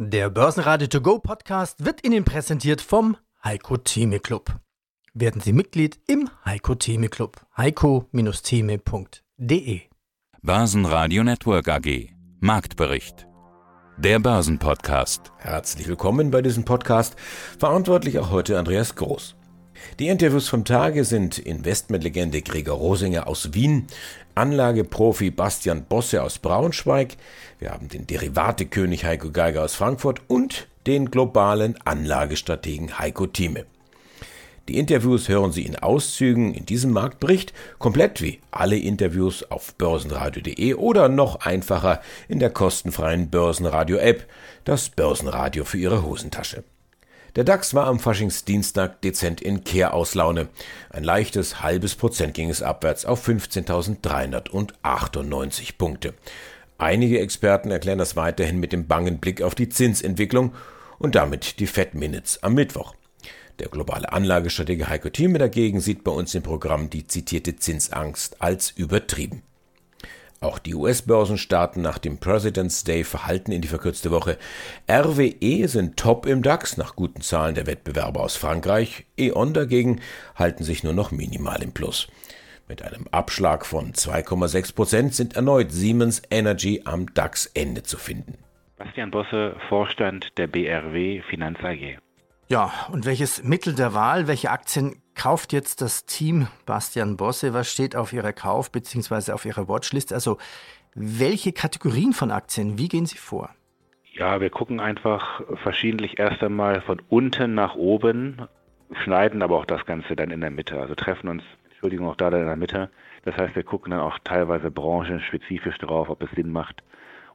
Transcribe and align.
Der 0.00 0.30
Börsenradio 0.30 0.86
To 0.86 1.00
Go 1.00 1.18
Podcast 1.18 1.84
wird 1.84 2.06
Ihnen 2.06 2.24
präsentiert 2.24 2.80
vom 2.80 3.16
Heiko 3.42 3.78
Theme 3.78 4.20
Club. 4.20 4.60
Werden 5.12 5.40
Sie 5.40 5.52
Mitglied 5.52 5.98
im 6.06 6.30
Heiko 6.44 6.76
Theme 6.76 7.08
Club. 7.08 7.44
heiko-theme.de 7.56 9.80
Börsenradio 10.40 11.24
Network 11.24 11.68
AG 11.68 12.10
Marktbericht 12.38 13.26
Der 13.96 14.20
Börsenpodcast 14.20 15.32
Herzlich 15.38 15.88
willkommen 15.88 16.30
bei 16.30 16.42
diesem 16.42 16.64
Podcast. 16.64 17.16
Verantwortlich 17.58 18.20
auch 18.20 18.30
heute 18.30 18.56
Andreas 18.56 18.94
Groß. 18.94 19.34
Die 19.98 20.08
Interviews 20.08 20.48
vom 20.48 20.64
Tage 20.64 21.04
sind 21.04 21.38
Investmentlegende 21.38 22.42
Gregor 22.42 22.78
Rosinger 22.78 23.26
aus 23.26 23.54
Wien, 23.54 23.86
Anlageprofi 24.34 25.30
Bastian 25.30 25.84
Bosse 25.84 26.22
aus 26.22 26.38
Braunschweig, 26.38 27.16
wir 27.58 27.72
haben 27.72 27.88
den 27.88 28.06
Derivatekönig 28.06 29.04
Heiko 29.04 29.30
Geiger 29.30 29.64
aus 29.64 29.74
Frankfurt 29.74 30.20
und 30.28 30.68
den 30.86 31.10
globalen 31.10 31.76
Anlagestrategen 31.84 32.98
Heiko 32.98 33.26
Thieme. 33.26 33.66
Die 34.68 34.78
Interviews 34.78 35.28
hören 35.28 35.50
Sie 35.50 35.62
in 35.62 35.76
Auszügen 35.76 36.52
in 36.52 36.66
diesem 36.66 36.92
Marktbericht, 36.92 37.54
komplett 37.78 38.20
wie 38.20 38.40
alle 38.50 38.76
Interviews 38.76 39.50
auf 39.50 39.74
börsenradio.de 39.74 40.74
oder 40.74 41.08
noch 41.08 41.40
einfacher 41.40 42.02
in 42.28 42.38
der 42.38 42.50
kostenfreien 42.50 43.30
Börsenradio-App, 43.30 44.26
das 44.64 44.90
Börsenradio 44.90 45.64
für 45.64 45.78
Ihre 45.78 46.02
Hosentasche. 46.04 46.64
Der 47.36 47.44
DAX 47.44 47.74
war 47.74 47.86
am 47.86 48.00
Faschingsdienstag 48.00 49.02
dezent 49.02 49.40
in 49.40 49.62
Kehrauslaune. 49.64 50.48
Ein 50.90 51.04
leichtes 51.04 51.62
halbes 51.62 51.94
Prozent 51.94 52.34
ging 52.34 52.50
es 52.50 52.62
abwärts 52.62 53.04
auf 53.04 53.28
15.398 53.28 55.76
Punkte. 55.76 56.14
Einige 56.78 57.20
Experten 57.20 57.70
erklären 57.70 57.98
das 57.98 58.16
weiterhin 58.16 58.58
mit 58.60 58.72
dem 58.72 58.86
bangen 58.86 59.18
Blick 59.18 59.42
auf 59.42 59.54
die 59.54 59.68
Zinsentwicklung 59.68 60.54
und 60.98 61.14
damit 61.14 61.60
die 61.60 61.66
Fed 61.66 61.94
Minutes 61.94 62.42
am 62.42 62.54
Mittwoch. 62.54 62.94
Der 63.58 63.68
globale 63.68 64.10
Anlagestratege 64.12 64.88
Heiko 64.88 65.10
Thieme 65.10 65.38
dagegen 65.38 65.80
sieht 65.80 66.04
bei 66.04 66.12
uns 66.12 66.32
im 66.34 66.44
Programm 66.44 66.88
die 66.90 67.08
zitierte 67.08 67.56
Zinsangst 67.56 68.40
als 68.40 68.70
übertrieben. 68.70 69.42
Auch 70.40 70.60
die 70.60 70.74
US-Börsen 70.74 71.36
starten 71.36 71.82
nach 71.82 71.98
dem 71.98 72.18
President's 72.18 72.84
Day 72.84 73.02
verhalten 73.02 73.50
in 73.50 73.60
die 73.60 73.68
verkürzte 73.68 74.12
Woche. 74.12 74.38
RWE 74.88 75.66
sind 75.66 75.96
top 75.96 76.26
im 76.26 76.42
DAX 76.42 76.76
nach 76.76 76.94
guten 76.94 77.22
Zahlen 77.22 77.56
der 77.56 77.66
Wettbewerber 77.66 78.20
aus 78.20 78.36
Frankreich. 78.36 79.06
E.ON 79.16 79.52
dagegen 79.52 80.00
halten 80.36 80.62
sich 80.62 80.84
nur 80.84 80.92
noch 80.92 81.10
minimal 81.10 81.60
im 81.62 81.72
Plus. 81.72 82.06
Mit 82.68 82.82
einem 82.82 83.08
Abschlag 83.10 83.66
von 83.66 83.92
2,6 83.94 84.74
Prozent 84.74 85.14
sind 85.14 85.34
erneut 85.34 85.72
Siemens 85.72 86.22
Energy 86.30 86.82
am 86.84 87.12
DAX-Ende 87.14 87.82
zu 87.82 87.96
finden. 87.96 88.38
Bastian 88.76 89.10
Bosse, 89.10 89.56
Vorstand 89.68 90.28
der 90.36 90.46
BRW 90.46 91.22
Finanz 91.28 91.58
AG. 91.64 91.98
Ja, 92.50 92.72
und 92.90 93.04
welches 93.04 93.44
Mittel 93.44 93.74
der 93.74 93.92
Wahl, 93.92 94.26
welche 94.26 94.50
Aktien 94.50 95.02
kauft 95.14 95.52
jetzt 95.52 95.82
das 95.82 96.06
Team 96.06 96.48
Bastian 96.64 97.18
Bosse? 97.18 97.52
Was 97.52 97.70
steht 97.70 97.94
auf 97.94 98.14
Ihrer 98.14 98.32
Kauf- 98.32 98.72
bzw. 98.72 99.32
auf 99.32 99.44
Ihrer 99.44 99.68
Watchlist? 99.68 100.14
Also, 100.14 100.38
welche 100.94 101.52
Kategorien 101.52 102.14
von 102.14 102.30
Aktien, 102.30 102.78
wie 102.78 102.88
gehen 102.88 103.04
Sie 103.04 103.18
vor? 103.18 103.50
Ja, 104.14 104.40
wir 104.40 104.48
gucken 104.48 104.80
einfach 104.80 105.42
verschiedentlich 105.62 106.18
erst 106.18 106.42
einmal 106.42 106.80
von 106.80 107.02
unten 107.10 107.54
nach 107.54 107.74
oben, 107.74 108.48
schneiden 109.04 109.42
aber 109.42 109.58
auch 109.58 109.66
das 109.66 109.84
Ganze 109.84 110.16
dann 110.16 110.30
in 110.30 110.40
der 110.40 110.50
Mitte. 110.50 110.80
Also 110.80 110.94
treffen 110.94 111.28
uns, 111.28 111.42
Entschuldigung, 111.68 112.08
auch 112.08 112.16
da 112.16 112.30
dann 112.30 112.40
in 112.40 112.46
der 112.46 112.56
Mitte. 112.56 112.90
Das 113.26 113.36
heißt, 113.36 113.56
wir 113.56 113.62
gucken 113.62 113.90
dann 113.90 114.00
auch 114.00 114.18
teilweise 114.24 114.70
branchenspezifisch 114.70 115.76
drauf, 115.76 116.08
ob 116.08 116.22
es 116.22 116.30
Sinn 116.30 116.50
macht 116.50 116.82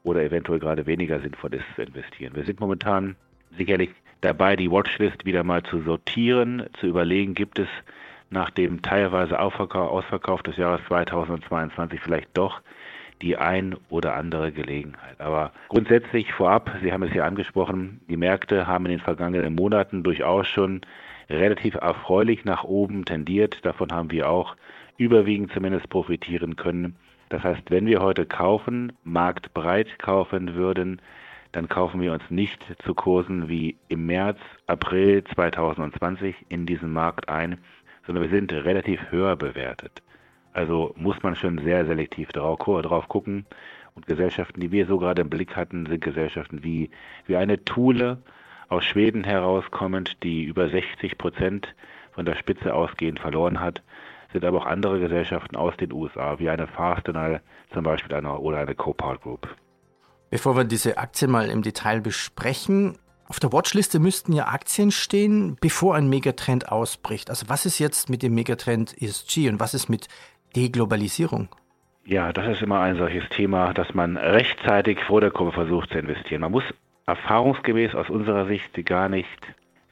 oder 0.02 0.24
eventuell 0.24 0.60
gerade 0.60 0.88
weniger 0.88 1.20
sinnvoll 1.20 1.54
ist 1.54 1.66
zu 1.76 1.84
investieren. 1.84 2.36
Wir 2.36 2.46
sind 2.46 2.60
momentan 2.60 3.16
sicherlich 3.56 3.92
dabei, 4.24 4.56
die 4.56 4.72
Watchlist 4.72 5.26
wieder 5.26 5.44
mal 5.44 5.64
zu 5.64 5.82
sortieren, 5.82 6.68
zu 6.80 6.88
überlegen, 6.88 7.34
gibt 7.34 7.60
es 7.60 7.68
nach 8.30 8.50
dem 8.50 8.82
teilweise 8.82 9.40
Ausverkauf 9.40 10.42
des 10.44 10.58
Jahres 10.58 10.82
2022 10.88 12.00
vielleicht 12.00 12.30
doch 12.34 12.62
die 13.22 13.38
ein 13.38 13.76
oder 13.90 14.16
andere 14.16 14.52
Gelegenheit. 14.52 15.20
Aber 15.20 15.54
grundsätzlich 15.70 16.34
vorab, 16.34 16.72
Sie 16.82 16.92
haben 16.92 17.04
es 17.04 17.14
ja 17.14 17.26
angesprochen, 17.26 18.02
die 18.10 18.18
Märkte 18.18 18.68
haben 18.68 18.86
in 18.86 18.92
den 18.92 19.00
vergangenen 19.00 19.56
Monaten 19.56 20.04
durchaus 20.04 20.48
schon 20.48 20.82
relativ 21.30 21.76
erfreulich 21.76 22.44
nach 22.44 22.64
oben 22.64 23.06
tendiert. 23.06 23.64
Davon 23.64 23.92
haben 23.92 24.12
wir 24.12 24.30
auch 24.30 24.56
überwiegend 24.98 25.52
zumindest 25.54 25.90
profitieren 25.90 26.56
können. 26.56 26.96
Das 27.30 27.44
heißt, 27.44 27.72
wenn 27.72 27.86
wir 27.86 28.02
heute 28.02 28.26
kaufen, 28.26 28.92
marktbreit 29.04 30.00
kaufen 30.00 30.56
würden, 30.56 31.02
dann 31.54 31.70
kaufen 31.70 32.02
wir 32.02 32.12
uns 32.12 32.24
nicht 32.30 32.62
zu 32.84 32.94
Kursen 32.94 33.48
wie 33.48 33.78
im 33.88 34.08
März, 34.08 34.40
April 34.68 35.24
2020 35.24 36.36
in 36.50 36.66
diesen 36.66 36.92
Markt 36.92 37.30
ein, 37.30 37.60
sondern 38.06 38.24
wir 38.24 38.32
sind 38.32 38.52
relativ 38.52 39.00
höher 39.12 39.36
bewertet. 39.36 40.02
Also 40.52 40.94
muss 40.98 41.22
man 41.22 41.36
schon 41.36 41.60
sehr 41.60 41.86
selektiv 41.86 42.30
drauf, 42.30 42.60
gucken. 43.08 43.46
Und 43.96 44.08
Gesellschaften, 44.08 44.62
die 44.62 44.72
wir 44.72 44.88
so 44.88 44.98
gerade 44.98 45.22
im 45.22 45.30
Blick 45.30 45.56
hatten, 45.56 45.86
sind 45.86 46.04
Gesellschaften 46.04 46.64
wie, 46.64 46.90
wie 47.28 47.36
eine 47.36 47.64
Thule 47.64 48.18
aus 48.70 48.84
Schweden 48.84 49.24
herauskommend, 49.24 50.24
die 50.24 50.44
über 50.44 50.70
60 50.70 51.20
Prozent 51.20 51.76
von 52.14 52.26
der 52.26 52.36
Spitze 52.36 52.74
ausgehend 52.74 53.20
verloren 53.20 53.60
hat, 53.60 53.84
sind 54.32 54.44
aber 54.44 54.58
auch 54.58 54.66
andere 54.66 55.00
Gesellschaften 55.00 55.56
aus 55.56 55.78
den 55.78 55.94
USA, 55.94 56.40
wie 56.40 56.50
eine 56.50 56.66
Fastenal 56.66 57.42
zum 57.72 57.84
Beispiel 57.84 58.16
eine, 58.16 58.40
oder 58.40 58.58
eine 58.58 58.74
Copart 58.74 59.22
Group. 59.22 59.48
Bevor 60.34 60.58
wir 60.58 60.64
diese 60.64 60.98
Aktien 60.98 61.30
mal 61.30 61.48
im 61.48 61.62
Detail 61.62 62.02
besprechen, 62.02 62.98
auf 63.28 63.40
der 63.40 63.54
Watchliste 63.54 64.00
müssten 64.00 64.34
ja 64.34 64.48
Aktien 64.48 64.90
stehen, 64.90 65.58
bevor 65.62 65.94
ein 65.94 66.10
Megatrend 66.10 66.72
ausbricht. 66.72 67.30
Also 67.30 67.50
was 67.50 67.68
ist 67.68 67.78
jetzt 67.78 68.10
mit 68.10 68.24
dem 68.24 68.34
Megatrend 68.34 69.00
ESG 69.00 69.48
und 69.48 69.60
was 69.60 69.76
ist 69.76 69.90
mit 69.90 70.08
Deglobalisierung? 70.56 71.50
Ja, 72.06 72.34
das 72.34 72.48
ist 72.48 72.64
immer 72.64 72.80
ein 72.80 72.98
solches 72.98 73.30
Thema, 73.30 73.76
dass 73.76 73.94
man 73.94 74.18
rechtzeitig 74.18 75.00
vor 75.04 75.22
der 75.22 75.30
Kurve 75.30 75.52
versucht 75.52 75.92
zu 75.92 76.00
investieren. 76.00 76.42
Man 76.42 76.54
muss 76.54 76.64
erfahrungsgemäß 77.06 77.94
aus 77.94 78.10
unserer 78.10 78.48
Sicht 78.48 78.74
gar 78.88 79.10
nicht 79.10 79.28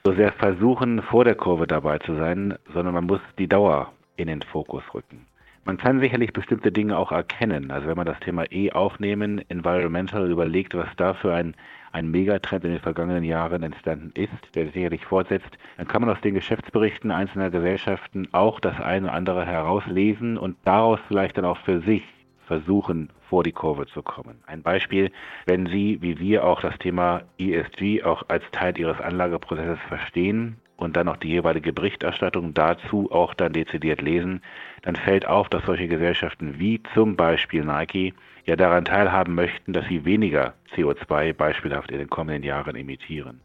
so 0.03 0.11
sehr 0.15 0.33
versuchen, 0.33 1.03
vor 1.03 1.23
der 1.23 1.35
Kurve 1.35 1.67
dabei 1.67 1.99
zu 1.99 2.15
sein, 2.15 2.57
sondern 2.73 2.95
man 2.95 3.05
muss 3.05 3.21
die 3.37 3.47
Dauer 3.47 3.93
in 4.15 4.25
den 4.25 4.41
Fokus 4.41 4.81
rücken. 4.91 5.27
Man 5.63 5.77
kann 5.77 5.99
sicherlich 5.99 6.33
bestimmte 6.33 6.71
Dinge 6.71 6.97
auch 6.97 7.11
erkennen. 7.11 7.69
Also 7.69 7.87
wenn 7.87 7.95
man 7.95 8.07
das 8.07 8.19
Thema 8.19 8.45
E 8.51 8.71
aufnehmen, 8.71 9.41
Environmental 9.47 10.29
überlegt, 10.29 10.73
was 10.73 10.89
da 10.97 11.13
für 11.13 11.33
ein, 11.33 11.55
ein 11.91 12.09
Megatrend 12.09 12.65
in 12.65 12.71
den 12.71 12.79
vergangenen 12.79 13.23
Jahren 13.23 13.61
entstanden 13.61 14.11
ist, 14.15 14.55
der 14.55 14.71
sicherlich 14.71 15.05
fortsetzt, 15.05 15.51
dann 15.77 15.87
kann 15.87 16.01
man 16.01 16.09
aus 16.09 16.21
den 16.21 16.33
Geschäftsberichten 16.33 17.11
einzelner 17.11 17.51
Gesellschaften 17.51 18.27
auch 18.31 18.59
das 18.59 18.79
eine 18.79 19.07
oder 19.07 19.13
andere 19.13 19.45
herauslesen 19.45 20.37
und 20.37 20.57
daraus 20.65 20.99
vielleicht 21.07 21.37
dann 21.37 21.45
auch 21.45 21.57
für 21.57 21.81
sich 21.81 22.03
versuchen, 22.47 23.11
vor 23.29 23.43
die 23.43 23.53
Kurve 23.53 23.85
zu 23.85 24.01
kommen. 24.01 24.39
Ein 24.47 24.63
Beispiel, 24.63 25.11
wenn 25.45 25.67
Sie, 25.67 26.01
wie 26.01 26.19
wir, 26.19 26.43
auch 26.43 26.59
das 26.59 26.77
Thema 26.79 27.21
ESG 27.37 28.03
auch 28.03 28.23
als 28.27 28.43
Teil 28.51 28.77
Ihres 28.77 28.99
Anlageprozesses 28.99 29.79
verstehen, 29.87 30.57
und 30.81 30.97
dann 30.97 31.05
noch 31.05 31.17
die 31.17 31.29
jeweilige 31.29 31.73
Berichterstattung 31.73 32.55
dazu 32.55 33.11
auch 33.11 33.35
dann 33.35 33.53
dezidiert 33.53 34.01
lesen, 34.01 34.41
dann 34.81 34.95
fällt 34.95 35.27
auf, 35.27 35.47
dass 35.47 35.63
solche 35.65 35.87
Gesellschaften 35.87 36.59
wie 36.59 36.81
zum 36.95 37.15
Beispiel 37.15 37.63
Nike 37.63 38.15
ja 38.45 38.55
daran 38.55 38.85
teilhaben 38.85 39.35
möchten, 39.35 39.73
dass 39.73 39.85
sie 39.87 40.05
weniger 40.05 40.55
CO2 40.75 41.33
beispielhaft 41.33 41.91
in 41.91 41.99
den 41.99 42.09
kommenden 42.09 42.43
Jahren 42.43 42.75
emittieren. 42.75 43.41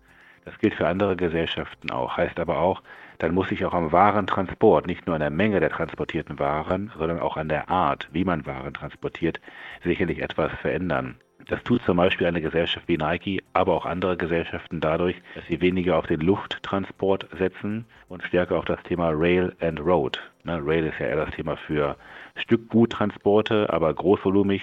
Das 0.47 0.59
gilt 0.59 0.75
für 0.75 0.87
andere 0.87 1.17
Gesellschaften 1.17 1.91
auch, 1.91 2.17
heißt 2.17 2.41
aber 2.41 2.59
auch, 2.59 2.83
dann 3.19 3.35
muss 3.35 3.49
sich 3.49 3.65
auch 3.67 3.75
am 3.75 3.93
Warentransport, 3.93 4.87
nicht 4.87 5.07
nur 5.07 5.17
an 5.17 5.21
der 5.21 5.31
Menge 5.31 5.61
der 5.61 5.71
transportierten 5.71 6.39
Waren, 6.39 6.91
sondern 6.97 7.21
auch 7.21 7.37
an 7.37 7.49
der 7.49 7.69
Art, 7.69 8.09
wie 8.13 8.25
man 8.25 8.47
Waren 8.47 8.73
transportiert, 8.73 9.41
sicherlich 9.85 10.23
etwas 10.23 10.53
verändern. 10.61 11.17
Das 11.49 11.63
tut 11.63 11.83
zum 11.85 11.97
Beispiel 11.97 12.27
eine 12.27 12.41
Gesellschaft 12.41 12.89
wie 12.89 12.97
Nike, 12.97 13.43
aber 13.53 13.75
auch 13.75 13.87
andere 13.87 14.17
Gesellschaften 14.17 14.81
dadurch, 14.81 15.17
dass 15.35 15.47
sie 15.47 15.61
weniger 15.61 15.97
auf 15.97 16.07
den 16.07 16.21
Lufttransport 16.21 17.29
setzen 17.39 17.85
und 18.09 18.25
stärker 18.25 18.57
auf 18.57 18.65
das 18.65 18.83
Thema 18.83 19.11
Rail 19.11 19.55
and 19.61 19.79
Road. 19.81 20.19
Ne, 20.45 20.61
Rail 20.65 20.87
ist 20.87 20.99
ja 20.99 21.07
eher 21.07 21.25
das 21.25 21.35
Thema 21.35 21.57
für 21.57 21.97
Stückguttransporte, 22.37 23.73
aber 23.73 23.93
großvolumig. 23.95 24.63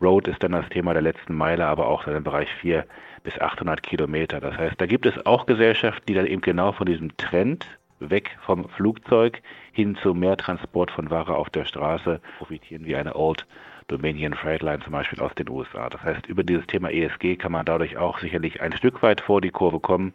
Road 0.00 0.28
ist 0.28 0.42
dann 0.42 0.52
das 0.52 0.68
Thema 0.68 0.92
der 0.92 1.02
letzten 1.02 1.34
Meile, 1.34 1.66
aber 1.66 1.88
auch 1.88 2.04
dann 2.04 2.16
im 2.16 2.24
Bereich 2.24 2.48
4 2.60 2.84
bis 3.24 3.40
800 3.40 3.82
Kilometer. 3.82 4.40
Das 4.40 4.56
heißt, 4.56 4.80
da 4.80 4.86
gibt 4.86 5.06
es 5.06 5.24
auch 5.26 5.46
Gesellschaften, 5.46 6.06
die 6.06 6.14
dann 6.14 6.26
eben 6.26 6.40
genau 6.40 6.72
von 6.72 6.86
diesem 6.86 7.16
Trend 7.16 7.66
weg 8.00 8.36
vom 8.42 8.68
Flugzeug 8.68 9.42
hin 9.72 9.96
zu 9.96 10.14
mehr 10.14 10.36
Transport 10.36 10.90
von 10.90 11.10
Ware 11.10 11.34
auf 11.34 11.50
der 11.50 11.64
Straße 11.64 12.20
profitieren, 12.38 12.86
wie 12.86 12.96
eine 12.96 13.16
Old 13.16 13.46
Dominion 13.88 14.34
Freightline 14.34 14.80
zum 14.80 14.92
Beispiel 14.92 15.20
aus 15.20 15.34
den 15.34 15.48
USA. 15.48 15.88
Das 15.88 16.02
heißt, 16.02 16.26
über 16.26 16.44
dieses 16.44 16.66
Thema 16.66 16.90
ESG 16.90 17.36
kann 17.36 17.52
man 17.52 17.64
dadurch 17.64 17.96
auch 17.96 18.18
sicherlich 18.18 18.60
ein 18.60 18.72
Stück 18.76 19.02
weit 19.02 19.20
vor 19.20 19.40
die 19.40 19.50
Kurve 19.50 19.80
kommen 19.80 20.14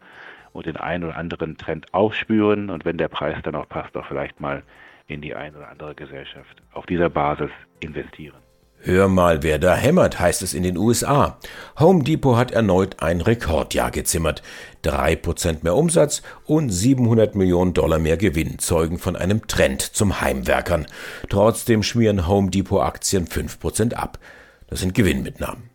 und 0.54 0.68
den 0.68 0.78
einen 0.78 1.04
oder 1.04 1.18
anderen 1.18 1.58
Trend 1.58 1.94
aufspüren 1.94 2.70
und 2.70 2.86
wenn 2.86 2.98
der 2.98 3.08
Preis 3.08 3.38
dann 3.44 3.56
auch 3.56 3.68
passt, 3.68 3.98
auch 3.98 4.06
vielleicht 4.06 4.40
mal 4.40 4.64
in 5.08 5.22
die 5.22 5.36
eine 5.36 5.58
oder 5.58 5.70
andere 5.70 5.96
Gesellschaft 5.96 6.62
auf 6.72 6.86
dieser 6.86 7.10
Basis 7.10 7.50
investieren. 7.80 8.38
Hör 8.86 9.08
mal, 9.08 9.44
wer 9.44 9.60
da 9.60 9.76
hämmert, 9.76 10.20
heißt 10.20 10.42
es 10.42 10.54
in 10.54 10.64
den 10.64 10.78
USA. 10.78 11.38
Home 11.80 12.04
Depot 12.04 12.36
hat 12.36 12.52
erneut 12.52 13.02
ein 13.02 13.22
Rekordjahr 13.22 13.92
gezimmert. 13.92 14.44
Drei 14.82 15.16
Prozent 15.16 15.64
mehr 15.64 15.76
Umsatz 15.76 16.22
und 16.46 16.70
700 16.70 17.34
Millionen 17.34 17.74
Dollar 17.74 17.98
mehr 17.98 18.18
Gewinn 18.18 18.60
zeugen 18.60 19.00
von 19.00 19.16
einem 19.16 19.48
Trend 19.48 19.82
zum 19.82 20.20
Heimwerkern. 20.20 20.86
Trotzdem 21.30 21.82
schmieren 21.82 22.28
Home 22.28 22.52
Depot 22.52 22.82
Aktien 22.82 23.26
fünf 23.26 23.58
Prozent 23.58 23.96
ab. 23.96 24.20
Das 24.68 24.82
sind 24.82 24.94
Gewinnmitnahmen. 24.94 25.73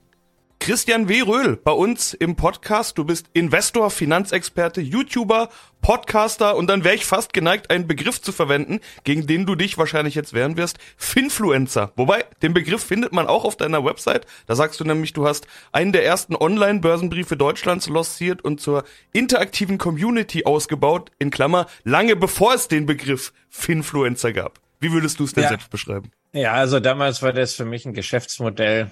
Christian 0.68 1.08
W. 1.08 1.22
Röhl 1.22 1.56
bei 1.56 1.72
uns 1.72 2.12
im 2.12 2.36
Podcast. 2.36 2.98
Du 2.98 3.04
bist 3.06 3.30
Investor, 3.32 3.90
Finanzexperte, 3.90 4.82
YouTuber, 4.82 5.48
Podcaster 5.80 6.56
und 6.56 6.66
dann 6.66 6.84
wäre 6.84 6.94
ich 6.94 7.06
fast 7.06 7.32
geneigt, 7.32 7.70
einen 7.70 7.86
Begriff 7.86 8.20
zu 8.20 8.32
verwenden, 8.32 8.80
gegen 9.02 9.26
den 9.26 9.46
du 9.46 9.54
dich 9.54 9.78
wahrscheinlich 9.78 10.14
jetzt 10.14 10.34
wehren 10.34 10.58
wirst. 10.58 10.76
Finfluencer. 10.98 11.92
Wobei, 11.96 12.26
den 12.42 12.52
Begriff 12.52 12.84
findet 12.84 13.14
man 13.14 13.28
auch 13.28 13.46
auf 13.46 13.56
deiner 13.56 13.82
Website. 13.82 14.26
Da 14.46 14.56
sagst 14.56 14.78
du 14.78 14.84
nämlich, 14.84 15.14
du 15.14 15.26
hast 15.26 15.46
einen 15.72 15.92
der 15.92 16.04
ersten 16.04 16.36
Online-Börsenbriefe 16.36 17.38
Deutschlands 17.38 17.88
lanciert 17.88 18.44
und 18.44 18.60
zur 18.60 18.84
interaktiven 19.14 19.78
Community 19.78 20.44
ausgebaut, 20.44 21.12
in 21.18 21.30
Klammer, 21.30 21.66
lange 21.84 22.14
bevor 22.14 22.52
es 22.52 22.68
den 22.68 22.84
Begriff 22.84 23.32
Finfluencer 23.48 24.34
gab. 24.34 24.60
Wie 24.80 24.92
würdest 24.92 25.18
du 25.18 25.24
es 25.24 25.32
denn 25.32 25.44
ja. 25.44 25.48
selbst 25.48 25.70
beschreiben? 25.70 26.12
Ja, 26.34 26.52
also 26.52 26.78
damals 26.78 27.22
war 27.22 27.32
das 27.32 27.54
für 27.54 27.64
mich 27.64 27.86
ein 27.86 27.94
Geschäftsmodell, 27.94 28.90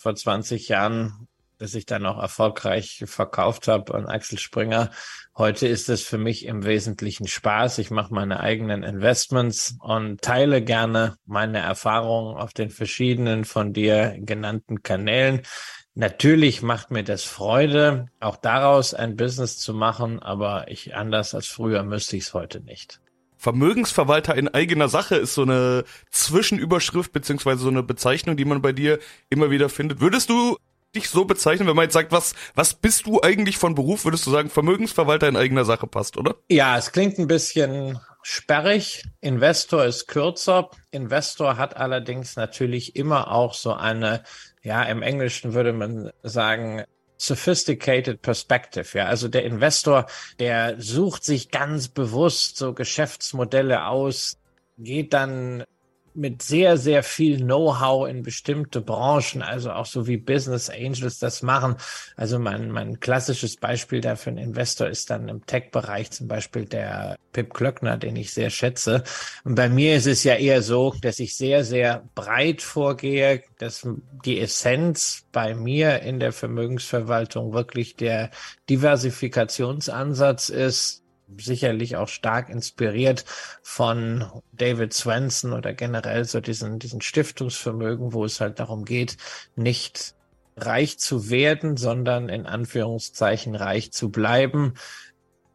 vor 0.00 0.14
20 0.14 0.68
Jahren, 0.68 1.28
das 1.58 1.74
ich 1.74 1.84
dann 1.84 2.06
auch 2.06 2.18
erfolgreich 2.18 3.04
verkauft 3.04 3.68
habe 3.68 3.94
an 3.94 4.06
Axel 4.06 4.38
Springer. 4.38 4.90
Heute 5.36 5.68
ist 5.68 5.90
es 5.90 6.02
für 6.02 6.16
mich 6.16 6.46
im 6.46 6.64
Wesentlichen 6.64 7.26
Spaß. 7.26 7.76
Ich 7.76 7.90
mache 7.90 8.14
meine 8.14 8.40
eigenen 8.40 8.82
Investments 8.82 9.76
und 9.78 10.22
teile 10.22 10.62
gerne 10.62 11.16
meine 11.26 11.58
Erfahrungen 11.58 12.38
auf 12.38 12.54
den 12.54 12.70
verschiedenen 12.70 13.44
von 13.44 13.74
dir 13.74 14.16
genannten 14.18 14.82
Kanälen. 14.82 15.42
Natürlich 15.92 16.62
macht 16.62 16.90
mir 16.90 17.04
das 17.04 17.24
Freude, 17.24 18.06
auch 18.20 18.36
daraus 18.36 18.94
ein 18.94 19.16
Business 19.16 19.58
zu 19.58 19.74
machen, 19.74 20.18
aber 20.18 20.68
ich 20.68 20.94
anders 20.94 21.34
als 21.34 21.46
früher 21.46 21.82
müsste 21.82 22.16
ich 22.16 22.22
es 22.22 22.32
heute 22.32 22.60
nicht. 22.60 23.02
Vermögensverwalter 23.40 24.34
in 24.34 24.48
eigener 24.48 24.90
Sache 24.90 25.16
ist 25.16 25.32
so 25.32 25.42
eine 25.42 25.84
Zwischenüberschrift 26.10 27.10
beziehungsweise 27.10 27.62
so 27.62 27.68
eine 27.68 27.82
Bezeichnung, 27.82 28.36
die 28.36 28.44
man 28.44 28.60
bei 28.60 28.72
dir 28.72 28.98
immer 29.30 29.50
wieder 29.50 29.70
findet. 29.70 30.02
Würdest 30.02 30.28
du 30.28 30.58
dich 30.94 31.08
so 31.08 31.24
bezeichnen, 31.24 31.66
wenn 31.66 31.74
man 31.74 31.84
jetzt 31.84 31.94
sagt, 31.94 32.12
was, 32.12 32.34
was 32.54 32.74
bist 32.74 33.06
du 33.06 33.22
eigentlich 33.22 33.56
von 33.56 33.74
Beruf, 33.74 34.04
würdest 34.04 34.26
du 34.26 34.30
sagen, 34.30 34.50
Vermögensverwalter 34.50 35.26
in 35.26 35.36
eigener 35.36 35.64
Sache 35.64 35.86
passt, 35.86 36.18
oder? 36.18 36.34
Ja, 36.50 36.76
es 36.76 36.92
klingt 36.92 37.18
ein 37.18 37.28
bisschen 37.28 37.98
sperrig. 38.22 39.04
Investor 39.22 39.86
ist 39.86 40.06
kürzer. 40.06 40.68
Investor 40.90 41.56
hat 41.56 41.78
allerdings 41.78 42.36
natürlich 42.36 42.94
immer 42.94 43.32
auch 43.32 43.54
so 43.54 43.72
eine, 43.72 44.22
ja, 44.62 44.82
im 44.82 45.00
Englischen 45.00 45.54
würde 45.54 45.72
man 45.72 46.10
sagen, 46.22 46.84
sophisticated 47.20 48.22
perspective. 48.22 48.96
Ja, 48.96 49.06
also 49.06 49.28
der 49.28 49.44
Investor, 49.44 50.06
der 50.38 50.80
sucht 50.80 51.22
sich 51.24 51.50
ganz 51.50 51.88
bewusst 51.88 52.56
so 52.56 52.72
Geschäftsmodelle 52.72 53.86
aus, 53.86 54.38
geht 54.78 55.12
dann 55.12 55.64
mit 56.14 56.42
sehr, 56.42 56.76
sehr 56.76 57.02
viel 57.02 57.38
Know-how 57.38 58.08
in 58.08 58.22
bestimmte 58.22 58.80
Branchen, 58.80 59.42
also 59.42 59.72
auch 59.72 59.86
so 59.86 60.06
wie 60.06 60.16
Business 60.16 60.68
Angels 60.68 61.18
das 61.18 61.42
machen. 61.42 61.76
Also 62.16 62.38
mein, 62.38 62.70
mein 62.70 63.00
klassisches 63.00 63.56
Beispiel 63.56 64.00
dafür 64.00 64.32
ein 64.32 64.38
Investor 64.38 64.88
ist 64.88 65.10
dann 65.10 65.28
im 65.28 65.46
Tech-Bereich 65.46 66.10
zum 66.10 66.28
Beispiel 66.28 66.64
der 66.64 67.16
Pip 67.32 67.54
Klöckner, 67.54 67.96
den 67.96 68.16
ich 68.16 68.32
sehr 68.32 68.50
schätze. 68.50 69.04
Und 69.44 69.54
bei 69.54 69.68
mir 69.68 69.96
ist 69.96 70.06
es 70.06 70.24
ja 70.24 70.34
eher 70.34 70.62
so, 70.62 70.94
dass 71.00 71.18
ich 71.18 71.36
sehr, 71.36 71.64
sehr 71.64 72.08
breit 72.14 72.62
vorgehe, 72.62 73.42
dass 73.58 73.86
die 74.24 74.40
Essenz 74.40 75.26
bei 75.32 75.54
mir 75.54 76.00
in 76.00 76.18
der 76.20 76.32
Vermögensverwaltung 76.32 77.52
wirklich 77.52 77.96
der 77.96 78.30
Diversifikationsansatz 78.68 80.48
ist, 80.48 81.02
sicherlich 81.38 81.96
auch 81.96 82.08
stark 82.08 82.48
inspiriert 82.48 83.24
von 83.62 84.24
David 84.52 84.92
Swenson 84.92 85.52
oder 85.52 85.72
generell 85.72 86.24
so 86.24 86.40
diesen, 86.40 86.78
diesen 86.78 87.00
Stiftungsvermögen, 87.00 88.12
wo 88.12 88.24
es 88.24 88.40
halt 88.40 88.58
darum 88.58 88.84
geht, 88.84 89.16
nicht 89.56 90.14
reich 90.56 90.98
zu 90.98 91.30
werden, 91.30 91.76
sondern 91.76 92.28
in 92.28 92.46
Anführungszeichen 92.46 93.54
reich 93.54 93.92
zu 93.92 94.10
bleiben. 94.10 94.74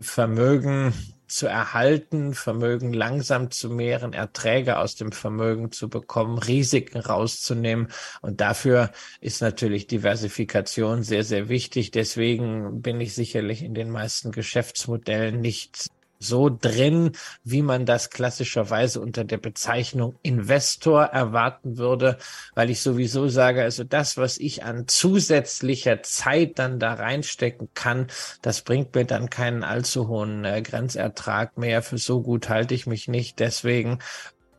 Vermögen 0.01 0.93
zu 1.27 1.47
erhalten, 1.47 2.33
Vermögen 2.33 2.93
langsam 2.93 3.51
zu 3.51 3.69
mehren, 3.69 4.13
Erträge 4.13 4.77
aus 4.77 4.95
dem 4.95 5.11
Vermögen 5.11 5.71
zu 5.71 5.89
bekommen, 5.89 6.37
Risiken 6.37 6.99
rauszunehmen. 6.99 7.89
Und 8.21 8.41
dafür 8.41 8.91
ist 9.21 9.41
natürlich 9.41 9.87
Diversifikation 9.87 11.03
sehr, 11.03 11.23
sehr 11.23 11.49
wichtig. 11.49 11.91
Deswegen 11.91 12.81
bin 12.81 13.01
ich 13.01 13.15
sicherlich 13.15 13.63
in 13.63 13.73
den 13.73 13.89
meisten 13.89 14.31
Geschäftsmodellen 14.31 15.41
nicht 15.41 15.89
so 16.19 16.49
drin, 16.49 17.11
wie 17.43 17.61
man 17.61 17.85
das 17.85 18.09
klassischerweise 18.09 19.01
unter 19.01 19.23
der 19.23 19.37
Bezeichnung 19.37 20.15
Investor 20.23 21.03
erwarten 21.03 21.77
würde, 21.77 22.17
weil 22.53 22.69
ich 22.69 22.81
sowieso 22.81 23.27
sage, 23.27 23.63
also 23.63 23.83
das, 23.83 24.17
was 24.17 24.37
ich 24.37 24.63
an 24.63 24.87
zusätzlicher 24.87 26.03
Zeit 26.03 26.59
dann 26.59 26.79
da 26.79 26.93
reinstecken 26.93 27.69
kann, 27.73 28.07
das 28.41 28.61
bringt 28.61 28.95
mir 28.95 29.05
dann 29.05 29.29
keinen 29.29 29.63
allzu 29.63 30.07
hohen 30.07 30.45
äh, 30.45 30.61
Grenzertrag 30.61 31.57
mehr. 31.57 31.81
Für 31.81 31.97
so 31.97 32.21
gut 32.21 32.49
halte 32.49 32.73
ich 32.73 32.87
mich 32.87 33.07
nicht. 33.07 33.39
Deswegen 33.39 33.99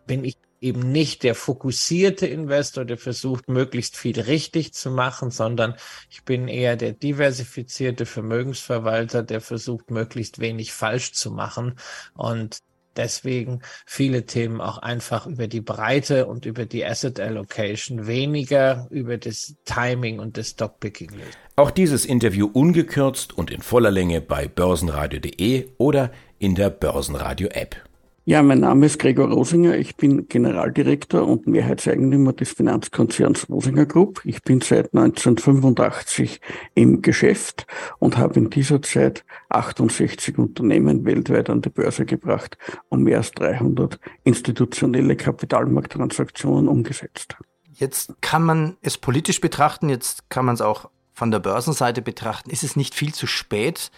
bin 0.06 0.24
ich 0.24 0.36
eben 0.66 0.90
nicht 0.92 1.22
der 1.22 1.34
fokussierte 1.34 2.26
Investor, 2.26 2.84
der 2.84 2.98
versucht, 2.98 3.48
möglichst 3.48 3.96
viel 3.96 4.20
richtig 4.20 4.74
zu 4.74 4.90
machen, 4.90 5.30
sondern 5.30 5.74
ich 6.10 6.24
bin 6.24 6.48
eher 6.48 6.76
der 6.76 6.92
diversifizierte 6.92 8.06
Vermögensverwalter, 8.06 9.22
der 9.22 9.40
versucht, 9.40 9.90
möglichst 9.90 10.40
wenig 10.40 10.72
falsch 10.72 11.12
zu 11.12 11.30
machen 11.30 11.76
und 12.14 12.58
deswegen 12.96 13.60
viele 13.84 14.26
Themen 14.26 14.60
auch 14.60 14.78
einfach 14.78 15.26
über 15.26 15.46
die 15.48 15.60
Breite 15.60 16.26
und 16.26 16.46
über 16.46 16.66
die 16.66 16.84
Asset 16.84 17.20
Allocation, 17.20 18.06
weniger 18.06 18.86
über 18.90 19.18
das 19.18 19.54
Timing 19.64 20.18
und 20.18 20.36
das 20.36 20.50
Stockpicking. 20.50 21.10
Auch 21.56 21.70
dieses 21.70 22.04
Interview 22.04 22.48
ungekürzt 22.52 23.36
und 23.36 23.50
in 23.50 23.62
voller 23.62 23.90
Länge 23.90 24.20
bei 24.20 24.48
börsenradio.de 24.48 25.68
oder 25.78 26.10
in 26.38 26.54
der 26.54 26.70
Börsenradio 26.70 27.48
App. 27.48 27.85
Ja, 28.28 28.42
mein 28.42 28.58
Name 28.58 28.86
ist 28.86 28.98
Gregor 28.98 29.28
Rosinger. 29.28 29.76
Ich 29.76 29.94
bin 29.94 30.26
Generaldirektor 30.26 31.24
und 31.24 31.46
Mehrheitseigentümer 31.46 32.32
des 32.32 32.50
Finanzkonzerns 32.50 33.48
Rosinger 33.48 33.86
Group. 33.86 34.20
Ich 34.24 34.42
bin 34.42 34.60
seit 34.60 34.92
1985 34.92 36.40
im 36.74 37.02
Geschäft 37.02 37.68
und 38.00 38.18
habe 38.18 38.40
in 38.40 38.50
dieser 38.50 38.82
Zeit 38.82 39.24
68 39.50 40.38
Unternehmen 40.38 41.04
weltweit 41.04 41.50
an 41.50 41.62
die 41.62 41.68
Börse 41.68 42.04
gebracht 42.04 42.58
und 42.88 43.04
mehr 43.04 43.18
als 43.18 43.30
300 43.30 44.00
institutionelle 44.24 45.14
Kapitalmarkttransaktionen 45.14 46.66
umgesetzt. 46.66 47.36
Jetzt 47.74 48.20
kann 48.22 48.42
man 48.42 48.76
es 48.82 48.98
politisch 48.98 49.40
betrachten, 49.40 49.88
jetzt 49.88 50.30
kann 50.30 50.46
man 50.46 50.56
es 50.56 50.62
auch 50.62 50.90
von 51.12 51.30
der 51.30 51.38
Börsenseite 51.38 52.02
betrachten. 52.02 52.50
Ist 52.50 52.64
es 52.64 52.74
nicht 52.74 52.96
viel 52.96 53.14
zu 53.14 53.28
spät, 53.28 53.92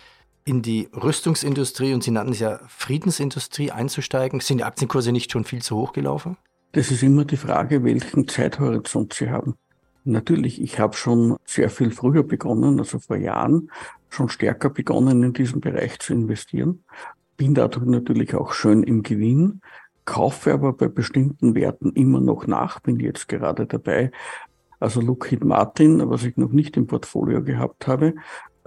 in 0.48 0.62
die 0.62 0.88
Rüstungsindustrie 0.94 1.92
und 1.92 2.02
Sie 2.02 2.10
nannten 2.10 2.32
es 2.32 2.40
ja 2.40 2.58
Friedensindustrie 2.68 3.70
einzusteigen? 3.70 4.40
Sind 4.40 4.58
die 4.58 4.64
Aktienkurse 4.64 5.12
nicht 5.12 5.30
schon 5.30 5.44
viel 5.44 5.60
zu 5.60 5.76
hoch 5.76 5.92
gelaufen? 5.92 6.38
Das 6.72 6.90
ist 6.90 7.02
immer 7.02 7.26
die 7.26 7.36
Frage, 7.36 7.84
welchen 7.84 8.26
Zeithorizont 8.26 9.12
Sie 9.12 9.30
haben. 9.30 9.56
Natürlich, 10.04 10.62
ich 10.62 10.78
habe 10.78 10.96
schon 10.96 11.36
sehr 11.44 11.68
viel 11.68 11.90
früher 11.90 12.22
begonnen, 12.22 12.78
also 12.78 12.98
vor 12.98 13.16
Jahren, 13.16 13.70
schon 14.08 14.30
stärker 14.30 14.70
begonnen, 14.70 15.22
in 15.22 15.32
diesem 15.34 15.60
Bereich 15.60 15.98
zu 15.98 16.14
investieren. 16.14 16.82
Bin 17.36 17.54
dadurch 17.54 17.84
natürlich 17.84 18.34
auch 18.34 18.52
schön 18.52 18.82
im 18.82 19.02
Gewinn, 19.02 19.60
kaufe 20.06 20.54
aber 20.54 20.72
bei 20.72 20.88
bestimmten 20.88 21.54
Werten 21.54 21.92
immer 21.92 22.20
noch 22.20 22.46
nach, 22.46 22.80
bin 22.80 22.98
jetzt 23.00 23.28
gerade 23.28 23.66
dabei, 23.66 24.10
also 24.80 25.02
Lockheed 25.02 25.44
Martin, 25.44 26.08
was 26.08 26.24
ich 26.24 26.38
noch 26.38 26.52
nicht 26.52 26.78
im 26.78 26.86
Portfolio 26.86 27.42
gehabt 27.42 27.86
habe, 27.86 28.14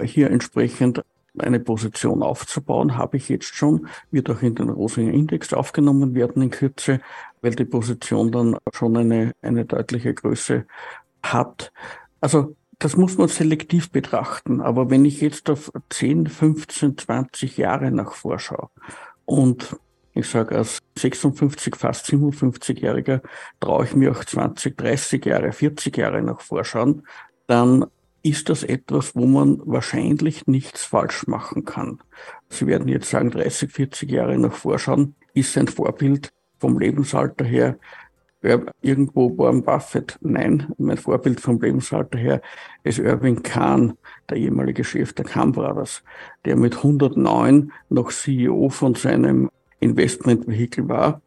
hier 0.04 0.30
entsprechend 0.30 1.02
eine 1.38 1.60
Position 1.60 2.24
aufzubauen, 2.24 2.98
habe 2.98 3.18
ich 3.18 3.30
jetzt 3.30 3.56
schon, 3.56 3.88
wird 4.12 4.30
auch 4.30 4.42
in 4.42 4.56
den 4.56 4.70
Rosinger 4.70 5.14
Index 5.14 5.54
aufgenommen 5.54 6.14
werden 6.14 6.42
in 6.42 6.50
Kürze, 6.50 7.00
weil 7.42 7.56
die 7.56 7.66
Position 7.66 8.32
dann 8.32 8.58
schon 8.74 8.98
eine, 8.98 9.34
eine 9.42 9.66
deutliche 9.66 10.14
Größe 10.14 10.66
hat. 11.24 11.72
Also 12.20 12.56
das 12.80 12.98
muss 12.98 13.18
man 13.18 13.28
selektiv 13.28 13.92
betrachten. 13.92 14.60
Aber 14.60 14.90
wenn 14.90 15.06
ich 15.06 15.22
jetzt 15.22 15.50
auf 15.50 15.72
10, 15.90 16.28
15, 16.28 16.98
20 16.98 17.58
Jahre 17.58 17.92
nach 17.92 18.14
vorschaue 18.14 18.70
und 19.26 19.78
ich 20.14 20.28
sage, 20.28 20.58
als 20.58 20.80
56, 20.98 21.76
fast 21.76 22.06
57-Jähriger 22.08 23.22
traue 23.62 23.86
ich 23.86 23.96
mir 23.96 24.12
auch 24.12 24.26
20, 24.26 24.78
30 24.78 25.26
Jahre, 25.26 25.54
40 25.54 25.96
Jahre 25.96 26.22
nach 26.22 26.42
vorschauen, 26.42 27.08
dann 27.48 27.86
ist 28.24 28.50
das 28.50 28.64
etwas, 28.64 29.16
wo 29.16 29.26
man 29.26 29.62
wahrscheinlich 29.66 30.48
nichts 30.48 30.84
falsch 30.84 31.28
machen 31.28 31.66
kann. 31.66 32.00
Sie 32.50 32.68
werden 32.68 32.88
jetzt 32.88 33.10
sagen, 33.10 33.32
30, 33.32 33.72
40 33.72 34.12
Jahre 34.12 34.38
nach 34.38 34.54
Vorschauen 34.54 35.16
ist 35.34 35.58
ein 35.58 35.68
Vorbild 35.68 36.32
vom 36.60 36.78
Lebensalter 36.78 37.46
her 37.46 37.78
irgendwo 38.82 39.38
Warren 39.38 39.64
Buffett? 39.64 40.18
Nein, 40.22 40.74
mein 40.78 40.98
Vorbild 40.98 41.40
vom 41.40 41.62
Lebensalter 41.62 42.18
her 42.18 42.42
ist 42.84 43.00
Irving 43.00 43.44
Kahn, 43.44 43.98
der 44.30 44.38
ehemalige 44.38 44.84
Chef 44.84 45.14
der 45.14 45.26
Kahn 45.26 45.52
Brothers, 45.52 46.04
der 46.46 46.56
mit 46.56 46.78
109 46.78 47.72
noch 47.90 48.12
CEO 48.12 48.70
von 48.70 48.96
seinem 48.96 49.50
Investmentvehikel 49.80 50.88
war. 50.90 51.22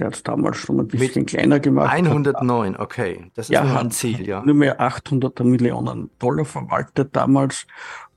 Der 0.00 0.06
hat 0.06 0.14
es 0.14 0.22
damals 0.22 0.56
schon 0.56 0.80
ein 0.80 0.88
bisschen 0.88 1.22
mit 1.22 1.30
kleiner 1.30 1.60
gemacht. 1.60 1.92
109, 1.92 2.76
okay. 2.76 3.30
Das 3.34 3.46
ist 3.46 3.52
ja, 3.52 3.62
ein 3.78 3.90
Ziel, 3.90 4.26
ja. 4.26 4.42
Nur 4.42 4.54
mehr 4.54 4.80
800 4.80 5.40
Millionen 5.40 6.10
Dollar 6.18 6.46
verwaltet 6.46 7.14
damals 7.14 7.66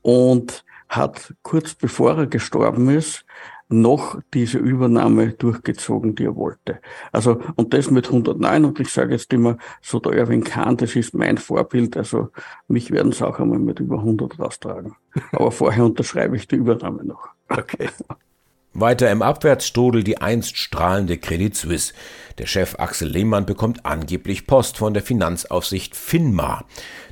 und 0.01 0.63
hat 0.87 1.33
kurz 1.41 1.73
bevor 1.73 2.17
er 2.17 2.27
gestorben 2.27 2.89
ist, 2.89 3.25
noch 3.67 4.21
diese 4.33 4.59
Übernahme 4.59 5.33
durchgezogen, 5.33 6.15
die 6.15 6.25
er 6.25 6.35
wollte. 6.35 6.79
Also, 7.11 7.41
und 7.55 7.73
das 7.73 7.91
mit 7.91 8.05
109, 8.05 8.65
und 8.65 8.79
ich 8.79 8.89
sage 8.89 9.13
jetzt 9.13 9.33
immer, 9.33 9.57
so 9.81 9.99
der 9.99 10.13
Erwin 10.13 10.43
Kahn, 10.43 10.77
das 10.77 10.95
ist 10.95 11.13
mein 11.13 11.37
Vorbild, 11.37 11.97
also 11.97 12.29
mich 12.67 12.91
werden 12.91 13.11
es 13.11 13.21
auch 13.21 13.39
einmal 13.39 13.59
mit 13.59 13.79
über 13.79 13.97
100 13.97 14.39
raustragen. 14.39 14.95
Aber 15.33 15.51
vorher 15.51 15.83
unterschreibe 15.83 16.37
ich 16.37 16.47
die 16.47 16.55
Übernahme 16.55 17.03
noch. 17.03 17.27
Okay. 17.49 17.89
Weiter 18.73 19.11
im 19.11 19.21
Abwärtsstrudel 19.21 20.03
die 20.03 20.17
einst 20.17 20.57
strahlende 20.57 21.17
Credit 21.17 21.55
Suisse. 21.55 21.93
Der 22.39 22.47
Chef 22.47 22.79
Axel 22.79 23.07
Lehmann 23.07 23.45
bekommt 23.45 23.85
angeblich 23.85 24.47
Post 24.47 24.77
von 24.77 24.95
der 24.95 25.03
Finanzaufsicht 25.03 25.95
FINMA. 25.95 26.65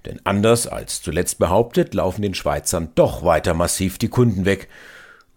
Denn 0.05 0.19
anders 0.23 0.65
als 0.65 1.03
zuletzt 1.03 1.37
behauptet, 1.37 1.93
laufen 1.93 2.23
den 2.23 2.33
Schweizern 2.33 2.89
doch 2.95 3.23
weiter 3.23 3.53
massiv 3.53 3.99
die 3.99 4.09
Kunden 4.09 4.45
weg. 4.45 4.69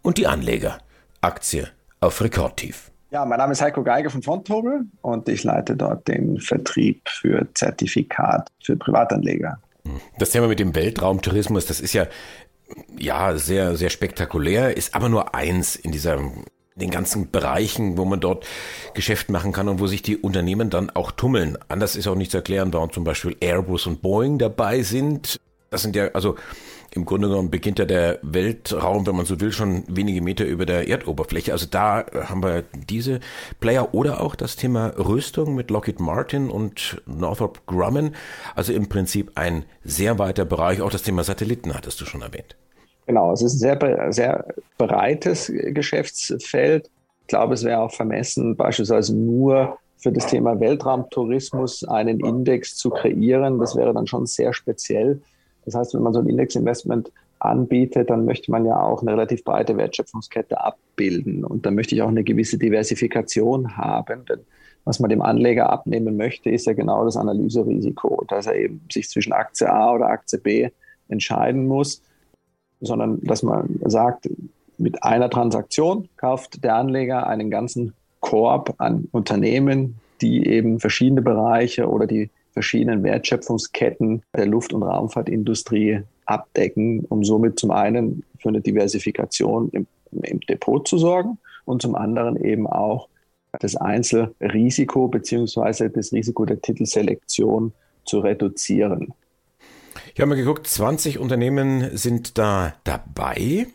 Und 0.01 0.17
die 0.17 0.27
Anleger. 0.27 0.79
Aktie 1.21 1.69
auf 2.01 2.23
Rekordtief. 2.23 2.91
Ja, 3.11 3.25
mein 3.25 3.39
Name 3.39 3.53
ist 3.53 3.61
Heiko 3.61 3.83
Geiger 3.83 4.11
von 4.11 4.23
Fontobel 4.23 4.87
und 5.03 5.29
ich 5.29 5.45
leite 5.45 5.77
dort 5.77 6.09
den 6.09 6.41
Vertrieb 6.41 7.09
für 7.09 7.47
Zertifikat 7.55 8.51
für 8.63 8.77
Privatanleger. 8.77 9.59
Das 10.19 10.31
Thema 10.31 10.49
mit 10.49 10.59
dem 10.59 10.75
Weltraumtourismus, 10.75 11.67
das 11.67 11.81
ist 11.81 11.93
ja 11.93 12.07
ja, 12.99 13.37
sehr, 13.37 13.77
sehr 13.77 13.91
spektakulär, 13.91 14.77
ist 14.77 14.95
aber 14.95 15.09
nur 15.09 15.35
eins 15.35 15.77
in 15.77 15.93
dieser 15.93 16.21
den 16.77 16.91
ganzen 16.91 17.31
Bereichen, 17.31 17.97
wo 17.99 18.05
man 18.05 18.21
dort 18.21 18.47
Geschäft 18.95 19.31
machen 19.31 19.53
kann 19.53 19.69
und 19.69 19.79
wo 19.79 19.87
sich 19.87 20.03
die 20.03 20.17
Unternehmen 20.17 20.71
dann 20.71 20.91
auch 20.91 21.13
tummeln. 21.13 21.57
Anders 21.69 21.95
ist 21.95 22.09
auch 22.09 22.17
nicht 22.17 22.33
zu 22.33 22.39
erklären, 22.39 22.73
warum 22.73 22.93
zum 22.93 23.05
Beispiel 23.05 23.37
Airbus 23.41 23.87
und 23.87 24.03
Boeing 24.03 24.39
dabei 24.39 24.83
sind. 24.83 25.39
Das 25.71 25.83
sind 25.83 25.95
ja, 25.95 26.09
also 26.15 26.37
im 26.95 27.05
Grunde 27.05 27.29
genommen 27.29 27.51
beginnt 27.51 27.79
ja 27.79 27.85
der 27.85 28.19
Weltraum, 28.23 29.07
wenn 29.07 29.17
man 29.17 29.27
so 29.27 29.41
will, 29.41 29.53
schon 29.53 29.85
wenige 29.89 30.23
Meter 30.23 30.45
über 30.45 30.65
der 30.65 30.89
Erdoberfläche. 30.89 31.53
Also 31.53 31.67
da 31.69 32.05
haben 32.29 32.43
wir 32.43 32.63
diese 32.89 33.21
Player 33.61 33.95
oder 33.95 34.21
auch 34.21 34.37
das 34.37 34.57
Thema 34.57 34.93
Rüstung 34.97 35.55
mit 35.55 35.71
Lockheed 35.71 35.99
Martin 35.99 36.51
und 36.51 37.03
Northrop 37.07 37.67
Grumman. 37.67 38.15
Also 38.55 38.73
im 38.73 38.89
Prinzip 38.89 39.33
ein 39.35 39.65
sehr 39.83 40.19
weiter 40.19 40.45
Bereich. 40.45 40.81
Auch 40.81 40.91
das 40.91 41.03
Thema 41.03 41.25
Satelliten 41.25 41.75
hattest 41.75 42.01
du 42.01 42.05
schon 42.05 42.23
erwähnt. 42.23 42.57
Genau, 43.07 43.33
es 43.33 43.43
ist 43.43 43.55
ein 43.55 43.59
sehr, 43.59 44.13
sehr 44.13 44.45
breites 44.79 45.53
Geschäftsfeld. 45.53 46.91
Ich 47.23 47.27
glaube, 47.27 47.55
es 47.55 47.65
wäre 47.65 47.81
auch 47.81 47.93
vermessen, 47.93 48.57
beispielsweise 48.57 49.17
nur 49.17 49.79
für 49.99 50.13
das 50.13 50.27
Thema 50.27 50.61
Weltraumtourismus 50.61 51.85
einen 51.85 52.21
Index 52.21 52.77
zu 52.77 52.91
kreieren. 52.91 53.59
Das 53.59 53.75
wäre 53.75 53.93
dann 53.93 54.07
schon 54.07 54.27
sehr 54.27 54.53
speziell. 54.53 55.21
Das 55.65 55.75
heißt, 55.75 55.95
wenn 55.95 56.03
man 56.03 56.13
so 56.13 56.21
ein 56.21 56.29
Indexinvestment 56.29 57.11
anbietet, 57.39 58.11
dann 58.11 58.25
möchte 58.25 58.51
man 58.51 58.65
ja 58.65 58.81
auch 58.81 59.03
eine 59.03 59.13
relativ 59.13 59.45
breite 59.45 59.77
Wertschöpfungskette 59.77 60.61
abbilden. 60.63 61.45
Und 61.45 61.67
dann 61.67 61.75
möchte 61.75 61.95
ich 61.95 62.03
auch 62.03 62.09
eine 62.09 62.25
gewisse 62.25 62.59
Diversifikation 62.59 63.77
haben. 63.77 64.25
Denn 64.27 64.41
was 64.85 65.01
man 65.01 65.11
dem 65.11 65.23
Anleger 65.23 65.71
abnehmen 65.71 66.17
möchte, 66.17 66.51
ist 66.51 66.67
ja 66.67 66.73
genau 66.73 67.05
das 67.05 67.17
Analyserisiko, 67.17 68.25
dass 68.29 68.47
er 68.47 68.57
eben 68.57 68.81
sich 68.93 69.09
zwischen 69.09 69.33
Aktie 69.33 69.71
A 69.71 69.95
oder 69.95 70.09
Aktie 70.09 70.39
B 70.39 70.71
entscheiden 71.09 71.67
muss, 71.67 72.03
sondern 72.81 73.21
dass 73.23 73.43
man 73.43 73.81
sagt, 73.85 74.29
mit 74.77 75.03
einer 75.03 75.31
Transaktion 75.31 76.09
kauft 76.17 76.65
der 76.65 76.77
Anleger 76.77 77.27
einen 77.27 77.51
ganzen 77.51 77.95
Korb 78.21 78.75
an 78.79 79.09
Unternehmen, 79.13 79.97
die 80.21 80.47
eben 80.47 80.81
verschiedene 80.81 81.23
Bereiche 81.23 81.89
oder 81.89 82.07
die 82.07 82.31
verschiedenen 82.55 83.03
Wertschöpfungsketten 83.03 84.23
der 84.35 84.47
Luft- 84.47 84.73
und 84.73 84.83
Raumfahrtindustrie 84.83 86.01
abdecken, 86.25 87.05
um 87.09 87.23
somit 87.25 87.59
zum 87.59 87.71
einen 87.71 88.25
für 88.39 88.49
eine 88.49 88.61
Diversifikation 88.61 89.69
im, 89.71 89.87
im 90.23 90.41
Depot 90.41 90.87
zu 90.89 90.97
sorgen 90.97 91.39
und 91.67 91.83
zum 91.83 91.95
anderen 91.95 92.43
eben 92.43 92.67
auch 92.67 93.09
das 93.61 93.77
Einzelrisiko 93.77 95.09
beziehungsweise 95.09 95.91
das 95.91 96.13
Risiko 96.13 96.45
der 96.45 96.61
Titelselektion 96.61 97.73
zu 98.05 98.21
reduzieren. 98.21 99.13
Ich 100.15 100.21
habe 100.21 100.31
mal 100.31 100.37
geguckt, 100.37 100.67
20 100.67 101.19
Unternehmen 101.19 101.97
sind 101.97 102.39
da 102.39 102.75
dabei. 102.85 103.67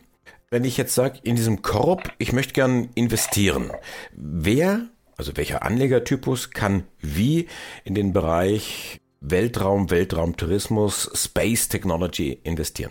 Wenn 0.50 0.64
ich 0.64 0.76
jetzt 0.76 0.94
sage, 0.94 1.18
in 1.22 1.36
diesem 1.36 1.62
Korb, 1.62 2.12
ich 2.18 2.32
möchte 2.32 2.54
gern 2.54 2.88
investieren, 2.94 3.70
wer 4.16 4.88
also 5.20 5.36
welcher 5.36 5.62
Anlegertypus 5.62 6.52
kann 6.52 6.84
wie 6.98 7.46
in 7.84 7.94
den 7.94 8.14
Bereich 8.14 9.02
Weltraum, 9.20 9.90
Weltraumtourismus, 9.90 11.10
Space 11.12 11.68
Technology 11.68 12.40
investieren? 12.42 12.90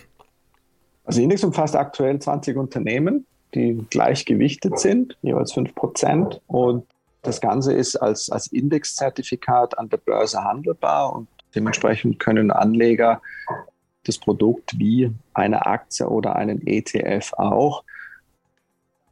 Also 1.05 1.24
Index 1.24 1.43
umfasst 1.43 1.75
aktuell 1.75 2.19
20 2.19 2.55
Unternehmen, 2.55 3.25
die 3.55 3.83
gleichgewichtet 3.89 4.77
sind, 4.77 5.17
jeweils 5.24 5.53
5 5.53 5.74
Prozent. 5.74 6.39
Und 6.45 6.86
das 7.24 7.41
Ganze 7.41 7.74
ist 7.74 7.95
als, 7.95 8.29
als 8.29 8.45
Indexzertifikat 8.45 9.79
an 9.79 9.89
der 9.89 9.98
Börse 9.98 10.43
handelbar 10.43 11.12
und 11.12 11.27
dementsprechend 11.55 12.19
können 12.19 12.51
Anleger 12.51 13.24
das 14.03 14.19
Produkt 14.19 14.77
wie 14.77 15.12
eine 15.33 15.65
Aktie 15.65 16.07
oder 16.07 16.36
einen 16.36 16.62
ETF 16.67 17.33
auch 17.38 17.83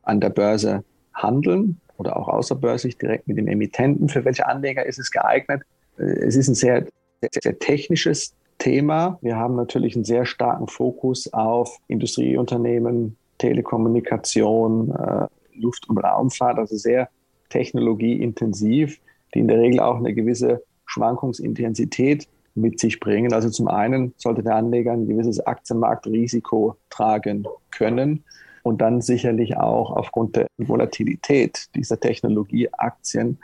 an 0.03 0.21
der 0.21 0.29
Börse 0.29 0.83
handeln 1.15 1.81
oder 1.97 2.17
auch 2.17 2.27
außerbörslich 2.27 2.97
direkt 2.97 3.27
mit 3.27 3.37
dem 3.37 3.47
Emittenten. 3.47 4.09
Für 4.09 4.23
welche 4.25 4.47
Anleger 4.47 4.85
ist 4.85 4.99
es 4.99 5.11
geeignet? 5.11 5.63
Es 5.97 6.35
ist 6.35 6.47
ein 6.47 6.55
sehr, 6.55 6.85
sehr, 7.21 7.41
sehr 7.41 7.59
technisches 7.59 8.33
Thema. 8.57 9.17
Wir 9.21 9.35
haben 9.35 9.55
natürlich 9.55 9.95
einen 9.95 10.05
sehr 10.05 10.25
starken 10.25 10.67
Fokus 10.67 11.31
auf 11.33 11.77
Industrieunternehmen, 11.87 13.17
Telekommunikation, 13.37 14.91
äh, 14.91 15.27
Luft- 15.53 15.89
und 15.89 15.97
Raumfahrt, 15.97 16.57
also 16.57 16.75
sehr 16.75 17.09
technologieintensiv, 17.49 18.99
die 19.33 19.39
in 19.39 19.47
der 19.47 19.59
Regel 19.59 19.79
auch 19.79 19.97
eine 19.97 20.13
gewisse 20.13 20.63
Schwankungsintensität 20.85 22.27
mit 22.55 22.79
sich 22.79 22.99
bringen. 22.99 23.33
Also 23.33 23.49
zum 23.49 23.67
einen 23.67 24.13
sollte 24.17 24.43
der 24.43 24.55
Anleger 24.55 24.91
ein 24.91 25.07
gewisses 25.07 25.39
Aktienmarktrisiko 25.45 26.75
tragen 26.89 27.45
können 27.71 28.23
und 28.67 28.79
dann 28.79 29.01
sicherlich 29.01 29.57
auch 29.57 29.91
aufgrund 29.91 30.35
der 30.35 30.47
Volatilität 30.57 31.67
dieser 31.73 31.99
Technologieaktien 31.99 33.39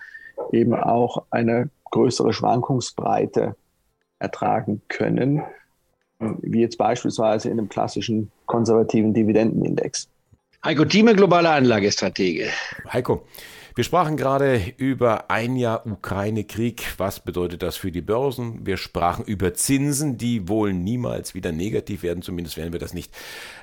eben 0.51 0.75
auch 0.75 1.23
eine 1.29 1.69
größere 1.91 2.33
Schwankungsbreite 2.33 3.55
ertragen 4.19 4.81
können, 4.89 5.43
wie 6.19 6.61
jetzt 6.61 6.77
beispielsweise 6.77 7.49
in 7.49 7.59
einem 7.59 7.69
klassischen 7.69 8.31
konservativen 8.47 9.13
Dividendenindex. 9.13 10.09
Heiko 10.65 10.85
Thieme, 10.85 11.15
globale 11.15 11.49
Anlagestratege. 11.49 12.47
Heiko, 12.91 13.23
wir 13.75 13.83
sprachen 13.83 14.17
gerade 14.17 14.61
über 14.77 15.31
ein 15.31 15.55
Jahr 15.55 15.85
Ukraine-Krieg. 15.87 16.93
Was 16.97 17.19
bedeutet 17.19 17.63
das 17.63 17.75
für 17.75 17.91
die 17.91 18.01
Börsen? 18.01 18.65
Wir 18.65 18.77
sprachen 18.77 19.25
über 19.25 19.55
Zinsen, 19.55 20.17
die 20.17 20.47
wohl 20.47 20.73
niemals 20.73 21.33
wieder 21.33 21.51
negativ 21.51 22.03
werden. 22.03 22.21
Zumindest 22.21 22.57
werden 22.57 22.71
wir 22.71 22.79
das 22.79 22.93
nicht 22.93 23.11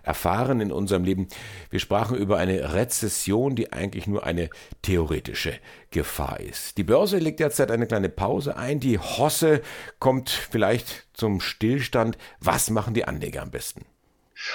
erfahren 0.02 0.61
in 0.61 0.73
unserem 0.73 1.05
Leben. 1.05 1.29
Wir 1.71 1.79
sprachen 1.79 2.17
über 2.17 2.38
eine 2.38 2.75
Rezession, 2.75 3.55
die 3.55 3.73
eigentlich 3.73 4.09
nur 4.09 4.25
eine 4.25 4.50
theoretische 4.83 5.55
Gefahr 5.90 6.40
ist. 6.40 6.76
Die 6.76 6.85
Börse 6.85 7.19
legt 7.19 7.38
derzeit 7.38 7.71
eine 7.71 7.87
kleine 7.87 8.09
Pause 8.09 8.57
ein. 8.57 8.81
Die 8.81 8.99
Hosse 8.99 9.62
kommt 10.00 10.31
vielleicht 10.31 11.07
zum 11.14 11.40
Stillstand. 11.40 12.19
Was 12.40 12.71
machen 12.71 12.95
die 12.95 13.05
Anleger 13.05 13.43
am 13.43 13.50
besten? 13.50 13.85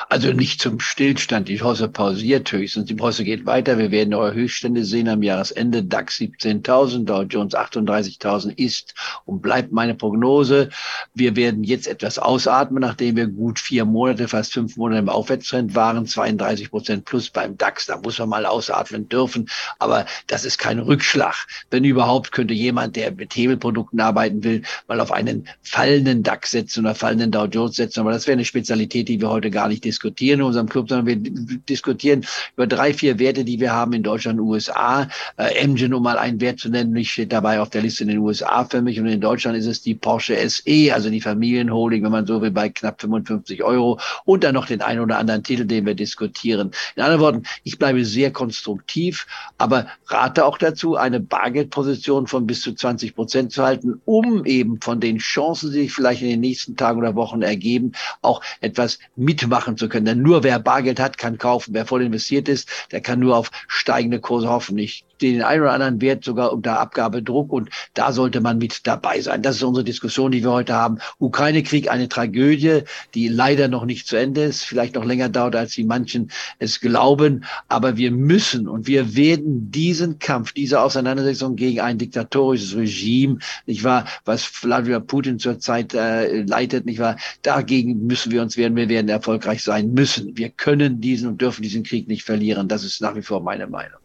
Also 0.10 0.32
nicht 0.34 0.62
zum 0.62 0.80
Stillstand. 0.80 1.48
Die 1.48 1.62
Hosse 1.62 1.88
pausiert 1.88 2.52
höchstens. 2.52 2.86
Die 2.86 3.00
Hosse 3.00 3.24
geht 3.24 3.46
weiter. 3.46 3.78
Wir 3.78 3.92
werden 3.92 4.10
neue 4.10 4.34
Höchststände 4.34 4.84
sehen 4.84 5.08
am 5.08 5.24
Jahresende. 5.24 5.84
DAX 5.84 6.18
17.000, 6.18 7.06
Dow 7.06 7.22
Jones 7.24 7.56
38.000 7.56 8.58
ist 8.58 8.94
und 9.26 9.42
bleibt 9.42 9.72
meine 9.72 9.96
Prognose. 9.96 10.70
Wir 11.14 11.36
werden 11.36 11.64
jetzt 11.64 11.88
etwas 11.88 12.20
ausatmen, 12.20 12.82
nachdem 12.82 13.16
wir 13.16 13.28
gut 13.28 13.60
vier 13.60 13.86
Monate, 13.86 14.28
fast 14.28 14.54
fünf 14.54 14.78
Monate 14.78 15.00
im 15.00 15.10
Aufwärtstrend 15.10 15.76
waren. 15.76 16.06
32 16.06 16.72
Prozent 16.72 17.06
plus 17.06 17.30
beim 17.30 17.58
DAX. 17.58 17.86
Da 17.86 17.98
muss 17.98 18.20
man 18.20 18.30
mal 18.30 18.46
ausatmen 18.46 19.08
dürfen. 19.08 19.50
Aber 19.80 20.06
das 20.28 20.46
ist 20.46 20.58
kein 20.58 20.80
Rückschlag. 20.80 21.48
Wenn 21.70 21.84
überhaupt, 21.84 22.32
könnte 22.32 22.54
jemand, 22.54 22.96
der 22.96 23.12
mit 23.12 23.36
Hebelprodukten 23.36 24.00
arbeiten 24.00 24.44
will, 24.44 24.64
mal 24.88 25.00
auf 25.00 25.12
einen 25.12 25.48
fallenden 25.62 26.24
DAX 26.24 26.52
setzen 26.52 26.86
oder 26.86 26.96
fallenden 26.96 27.32
Dow 27.32 27.46
Jones 27.46 27.76
setzen. 27.76 28.00
Aber 28.00 28.12
das 28.12 28.28
wäre 28.28 28.34
eine 28.34 28.46
Spezialität, 28.46 29.08
die 29.08 29.22
wir 29.22 29.30
heute 29.30 29.52
gar 29.52 29.68
nicht 29.68 29.75
nicht 29.76 29.86
diskutieren 29.86 30.40
in 30.40 30.46
unserem 30.46 30.70
Club, 30.70 30.90
sondern 30.90 31.06
wir 31.06 31.18
diskutieren 31.18 32.26
über 32.56 32.68
drei, 32.68 32.94
vier 32.94 33.20
Werte, 33.20 33.44
die 33.44 33.60
wir 33.60 33.74
haben 33.74 33.94
in 33.94 34.04
Deutschland 34.04 34.40
und 34.40 34.48
USA. 34.48 35.08
Äh, 35.38 35.56
Engine, 35.56 35.96
um 35.96 36.04
mal 36.04 36.18
einen 36.18 36.40
Wert 36.40 36.60
zu 36.60 36.70
nennen, 36.70 36.96
ich 36.96 37.12
steht 37.12 37.34
dabei 37.34 37.60
auf 37.60 37.70
der 37.70 37.82
Liste 37.82 38.04
in 38.04 38.10
den 38.10 38.20
USA 38.20 38.64
für 38.64 38.82
mich 38.82 39.00
und 39.00 39.08
in 39.08 39.22
Deutschland 39.22 39.58
ist 39.58 39.66
es 39.66 39.82
die 39.82 39.96
Porsche 39.96 40.38
SE, 40.50 40.94
also 40.94 41.10
die 41.10 41.22
Familienholding, 41.22 42.04
wenn 42.04 42.12
man 42.12 42.26
so 42.26 42.42
will, 42.42 42.52
bei 42.52 42.70
knapp 42.70 43.02
55 43.02 43.64
Euro 43.64 44.00
und 44.24 44.44
dann 44.44 44.54
noch 44.54 44.66
den 44.66 44.82
einen 44.82 45.02
oder 45.02 45.18
anderen 45.18 45.44
Titel, 45.44 45.66
den 45.66 45.86
wir 45.86 45.96
diskutieren. 45.96 46.72
In 46.96 47.02
anderen 47.02 47.22
Worten, 47.22 47.44
ich 47.64 47.78
bleibe 47.78 48.06
sehr 48.06 48.32
konstruktiv, 48.32 49.28
aber 49.58 49.88
rate 50.08 50.46
auch 50.46 50.58
dazu, 50.58 50.96
eine 50.96 51.20
Bargeldposition 51.20 52.28
von 52.28 52.48
bis 52.48 52.62
zu 52.62 52.74
20 52.74 53.16
Prozent 53.16 53.52
zu 53.52 53.64
halten, 53.64 54.02
um 54.06 54.46
eben 54.46 54.80
von 54.80 55.00
den 55.00 55.18
Chancen, 55.18 55.72
die 55.72 55.82
sich 55.82 55.94
vielleicht 55.94 56.22
in 56.22 56.30
den 56.30 56.40
nächsten 56.40 56.78
Tagen 56.78 57.00
oder 57.00 57.16
Wochen 57.16 57.42
ergeben, 57.42 57.92
auch 58.22 58.42
etwas 58.62 59.00
mitmachen 59.16 59.65
zu 59.78 59.90
können. 59.90 60.06
Denn 60.06 60.22
nur 60.22 60.44
wer 60.44 60.60
Bargeld 60.60 61.00
hat, 61.00 61.18
kann 61.18 61.38
kaufen. 61.38 61.74
Wer 61.74 61.86
voll 61.86 62.04
investiert 62.04 62.48
ist, 62.48 62.70
der 62.92 63.02
kann 63.02 63.20
nur 63.20 63.36
auf 63.36 63.50
steigende 63.68 64.20
Kurse 64.20 64.50
hoffen. 64.50 64.78
Ich 64.78 65.06
den 65.22 65.42
einen 65.42 65.62
oder 65.62 65.74
anderen 65.74 66.02
Wert 66.02 66.24
sogar 66.24 66.52
unter 66.54 66.80
Abgabedruck 66.80 67.52
und 67.52 67.70
da 67.94 68.12
sollte 68.12 68.42
man 68.42 68.58
mit 68.58 68.86
dabei 68.88 69.22
sein. 69.22 69.42
Das 69.42 69.58
ist 69.58 69.64
unsere 69.64 69.84
Diskussion, 69.84 70.32
die 70.32 70.44
wir 70.44 70.52
heute 70.52 70.74
haben. 70.74 71.00
Ukraine-Krieg, 71.20 71.90
eine 71.90 72.10
Tragödie, 72.10 72.82
die 73.14 73.28
leider 73.28 73.68
noch 73.68 73.86
nicht 73.86 74.08
zu 74.08 74.16
Ende 74.16 74.44
ist, 74.44 74.64
vielleicht 74.64 74.96
noch 74.96 75.06
länger 75.06 75.30
dauert, 75.30 75.56
als 75.56 75.74
die 75.74 75.84
manchen 75.84 76.32
es 76.60 76.80
glauben. 76.80 77.46
Aber 77.68 77.98
wir 77.98 78.12
müssen 78.12 78.68
und 78.68 78.88
wir 78.88 79.16
werden 79.16 79.72
diesen 79.72 80.20
Kampf, 80.20 80.54
diese 80.54 80.82
Auseinandersetzung 80.82 81.56
gegen 81.56 81.80
ein 81.80 81.98
diktatorisches 81.98 82.76
Regime, 82.76 83.40
nicht 83.66 83.84
wahr, 83.84 84.06
was 84.26 84.44
Vladimir 84.44 85.00
Putin 85.00 85.40
zurzeit 85.40 85.94
äh, 85.94 86.42
leitet, 86.42 86.86
nicht 86.86 87.00
wahr, 87.00 87.18
dagegen 87.42 88.06
müssen 88.06 88.32
wir 88.32 88.42
uns 88.42 88.58
werden, 88.58 88.76
wir 88.76 88.90
werden 88.90 89.10
erfolgreich 89.10 89.64
sein 89.64 89.94
müssen. 89.94 90.38
Wir 90.38 90.50
können 90.50 91.02
diesen 91.02 91.30
und 91.30 91.42
dürfen 91.42 91.64
diesen 91.64 91.84
Krieg 91.84 92.08
nicht 92.08 92.24
verlieren. 92.24 92.68
Das 92.68 92.84
ist 92.84 93.02
nach 93.02 93.16
wie 93.16 93.22
vor 93.22 93.42
meine 93.42 93.68
Meinung. 93.68 94.05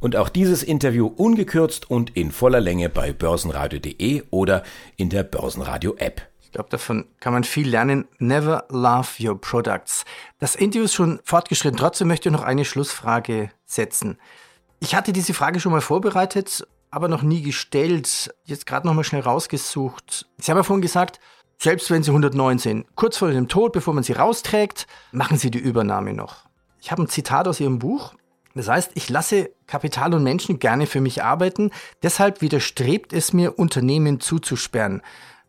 Und 0.00 0.14
auch 0.14 0.28
dieses 0.28 0.62
Interview 0.62 1.06
ungekürzt 1.06 1.90
und 1.90 2.16
in 2.16 2.30
voller 2.30 2.60
Länge 2.60 2.88
bei 2.88 3.12
börsenradio.de 3.12 4.22
oder 4.30 4.62
in 4.96 5.10
der 5.10 5.24
Börsenradio-App. 5.24 6.22
Ich 6.40 6.52
glaube, 6.52 6.70
davon 6.70 7.06
kann 7.20 7.32
man 7.32 7.44
viel 7.44 7.68
lernen. 7.68 8.06
Never 8.18 8.64
love 8.70 9.08
your 9.20 9.38
products. 9.40 10.04
Das 10.38 10.54
Interview 10.54 10.84
ist 10.84 10.94
schon 10.94 11.20
fortgeschritten. 11.24 11.78
Trotzdem 11.78 12.08
möchte 12.08 12.28
ich 12.28 12.32
noch 12.32 12.42
eine 12.42 12.64
Schlussfrage 12.64 13.50
setzen. 13.66 14.18
Ich 14.80 14.94
hatte 14.94 15.12
diese 15.12 15.34
Frage 15.34 15.58
schon 15.58 15.72
mal 15.72 15.80
vorbereitet, 15.80 16.66
aber 16.90 17.08
noch 17.08 17.22
nie 17.22 17.42
gestellt. 17.42 18.32
Jetzt 18.44 18.66
gerade 18.66 18.86
noch 18.86 18.94
mal 18.94 19.04
schnell 19.04 19.22
rausgesucht. 19.22 20.26
Sie 20.38 20.50
haben 20.50 20.58
ja 20.58 20.62
vorhin 20.62 20.80
gesagt, 20.80 21.18
selbst 21.58 21.90
wenn 21.90 22.04
Sie 22.04 22.12
109 22.12 22.58
sind, 22.58 22.86
kurz 22.94 23.18
vor 23.18 23.30
dem 23.30 23.48
Tod, 23.48 23.72
bevor 23.72 23.92
man 23.92 24.04
Sie 24.04 24.12
rausträgt, 24.12 24.86
machen 25.10 25.38
Sie 25.38 25.50
die 25.50 25.58
Übernahme 25.58 26.14
noch. 26.14 26.48
Ich 26.80 26.92
habe 26.92 27.02
ein 27.02 27.08
Zitat 27.08 27.48
aus 27.48 27.58
Ihrem 27.58 27.80
Buch. 27.80 28.14
Das 28.58 28.66
heißt, 28.66 28.90
ich 28.94 29.08
lasse 29.08 29.52
Kapital 29.68 30.14
und 30.14 30.24
Menschen 30.24 30.58
gerne 30.58 30.86
für 30.86 31.00
mich 31.00 31.22
arbeiten. 31.22 31.70
Deshalb 32.02 32.42
widerstrebt 32.42 33.12
es 33.12 33.32
mir, 33.32 33.56
Unternehmen 33.56 34.18
zuzusperren, 34.18 35.00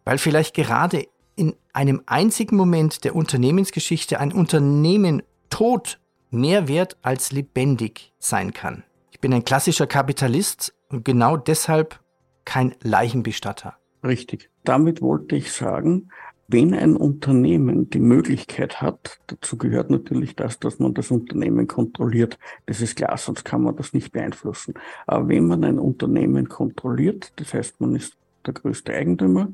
weil 0.05 0.19
vielleicht 0.19 0.53
gerade 0.53 1.07
in 1.35 1.55
einem 1.73 2.03
einzigen 2.05 2.55
Moment 2.55 3.03
der 3.03 3.15
Unternehmensgeschichte 3.15 4.19
ein 4.19 4.31
Unternehmen 4.31 5.23
tot 5.49 5.99
mehr 6.29 6.67
wert 6.67 6.97
als 7.01 7.31
lebendig 7.31 8.13
sein 8.19 8.53
kann. 8.53 8.83
Ich 9.09 9.19
bin 9.19 9.33
ein 9.33 9.43
klassischer 9.43 9.87
Kapitalist 9.87 10.75
und 10.89 11.03
genau 11.03 11.35
deshalb 11.35 12.01
kein 12.45 12.75
Leichenbestatter. 12.83 13.75
Richtig. 14.03 14.51
Damit 14.63 15.01
wollte 15.01 15.35
ich 15.35 15.51
sagen, 15.51 16.09
wenn 16.51 16.73
ein 16.73 16.95
Unternehmen 16.95 17.91
die 17.91 17.99
Möglichkeit 17.99 18.81
hat, 18.81 19.19
dazu 19.27 19.55
gehört 19.55 19.91
natürlich 19.91 20.35
das, 20.35 20.59
dass 20.59 20.79
man 20.79 20.95
das 20.95 21.11
Unternehmen 21.11 21.67
kontrolliert, 21.67 22.39
das 22.65 22.81
ist 22.81 22.95
klar, 22.95 23.15
sonst 23.17 23.45
kann 23.45 23.61
man 23.61 23.75
das 23.75 23.93
nicht 23.93 24.11
beeinflussen. 24.11 24.73
Aber 25.05 25.27
wenn 25.27 25.45
man 25.45 25.63
ein 25.63 25.77
Unternehmen 25.77 26.49
kontrolliert, 26.49 27.33
das 27.35 27.53
heißt, 27.53 27.79
man 27.81 27.95
ist 27.95 28.17
der 28.47 28.55
größte 28.55 28.93
Eigentümer 28.93 29.49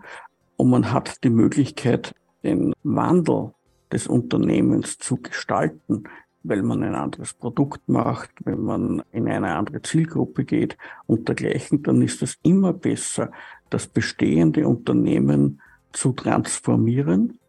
und 0.56 0.70
man 0.70 0.94
hat 0.94 1.22
die 1.26 1.30
Möglichkeit, 1.30 2.16
den 2.44 2.74
Wandel 2.84 3.52
des 3.92 4.08
Unternehmens 4.08 4.98
zu 4.98 5.18
gestalten, 5.18 6.04
weil 6.44 6.62
man 6.62 6.82
ein 6.82 6.96
anderes 6.96 7.34
Produkt 7.34 7.90
macht, 7.90 8.32
wenn 8.46 8.62
man 8.62 9.04
in 9.12 9.28
eine 9.28 9.56
andere 9.56 9.82
Zielgruppe 9.82 10.46
geht 10.46 10.78
und 11.08 11.28
dergleichen, 11.28 11.84
dann 11.84 12.02
ist 12.02 12.22
es 12.22 12.38
immer 12.42 12.72
besser, 12.72 13.32
das 13.70 13.88
bestehende 13.88 14.66
Unternehmen 14.66 15.60
zu 15.96 16.14
transformieren, 16.14 17.40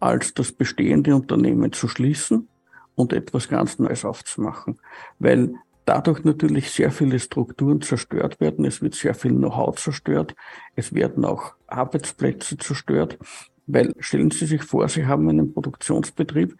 als 0.00 0.34
das 0.34 0.52
bestehende 0.52 1.14
Unternehmen 1.14 1.72
zu 1.72 1.88
schließen 1.88 2.48
und 2.94 3.12
etwas 3.12 3.48
ganz 3.48 3.78
Neues 3.78 4.04
aufzumachen. 4.04 4.78
Weil 5.18 5.54
dadurch 5.84 6.24
natürlich 6.24 6.70
sehr 6.70 6.90
viele 6.90 7.18
Strukturen 7.18 7.80
zerstört 7.80 8.40
werden. 8.40 8.64
Es 8.64 8.82
wird 8.82 8.94
sehr 8.94 9.14
viel 9.14 9.32
Know-how 9.32 9.76
zerstört. 9.76 10.34
Es 10.76 10.92
werden 10.92 11.24
auch 11.24 11.54
Arbeitsplätze 11.66 12.56
zerstört. 12.58 13.18
Weil 13.66 13.92
stellen 13.98 14.30
Sie 14.30 14.46
sich 14.46 14.62
vor, 14.62 14.88
Sie 14.88 15.06
haben 15.06 15.28
einen 15.28 15.52
Produktionsbetrieb, 15.52 16.56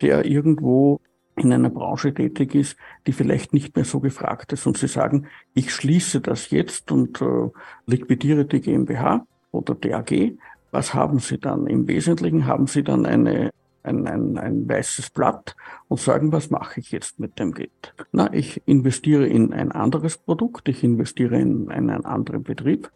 der 0.00 0.24
irgendwo 0.26 1.00
in 1.36 1.52
einer 1.52 1.70
Branche 1.70 2.14
tätig 2.14 2.54
ist, 2.54 2.76
die 3.06 3.12
vielleicht 3.12 3.52
nicht 3.52 3.74
mehr 3.74 3.84
so 3.84 4.00
gefragt 4.00 4.52
ist. 4.52 4.66
Und 4.66 4.78
Sie 4.78 4.88
sagen, 4.88 5.26
ich 5.54 5.72
schließe 5.72 6.20
das 6.20 6.50
jetzt 6.50 6.92
und 6.92 7.20
äh, 7.20 7.48
liquidiere 7.86 8.44
die 8.44 8.60
GmbH 8.60 9.26
oder 9.50 9.74
DAG, 9.74 10.36
was 10.74 10.92
haben 10.92 11.20
Sie 11.20 11.38
dann? 11.38 11.68
Im 11.68 11.86
Wesentlichen 11.86 12.46
haben 12.46 12.66
Sie 12.66 12.82
dann 12.82 13.06
eine, 13.06 13.50
ein, 13.84 14.08
ein, 14.08 14.36
ein 14.36 14.68
weißes 14.68 15.10
Blatt 15.10 15.54
und 15.86 16.00
sagen, 16.00 16.32
was 16.32 16.50
mache 16.50 16.80
ich 16.80 16.90
jetzt 16.90 17.20
mit 17.20 17.38
dem 17.38 17.54
Geld? 17.54 17.94
Na, 18.10 18.32
ich 18.34 18.60
investiere 18.66 19.26
in 19.26 19.52
ein 19.52 19.70
anderes 19.70 20.18
Produkt, 20.18 20.68
ich 20.68 20.82
investiere 20.82 21.38
in 21.38 21.70
einen 21.70 22.04
anderen 22.04 22.42
Betrieb 22.42 22.90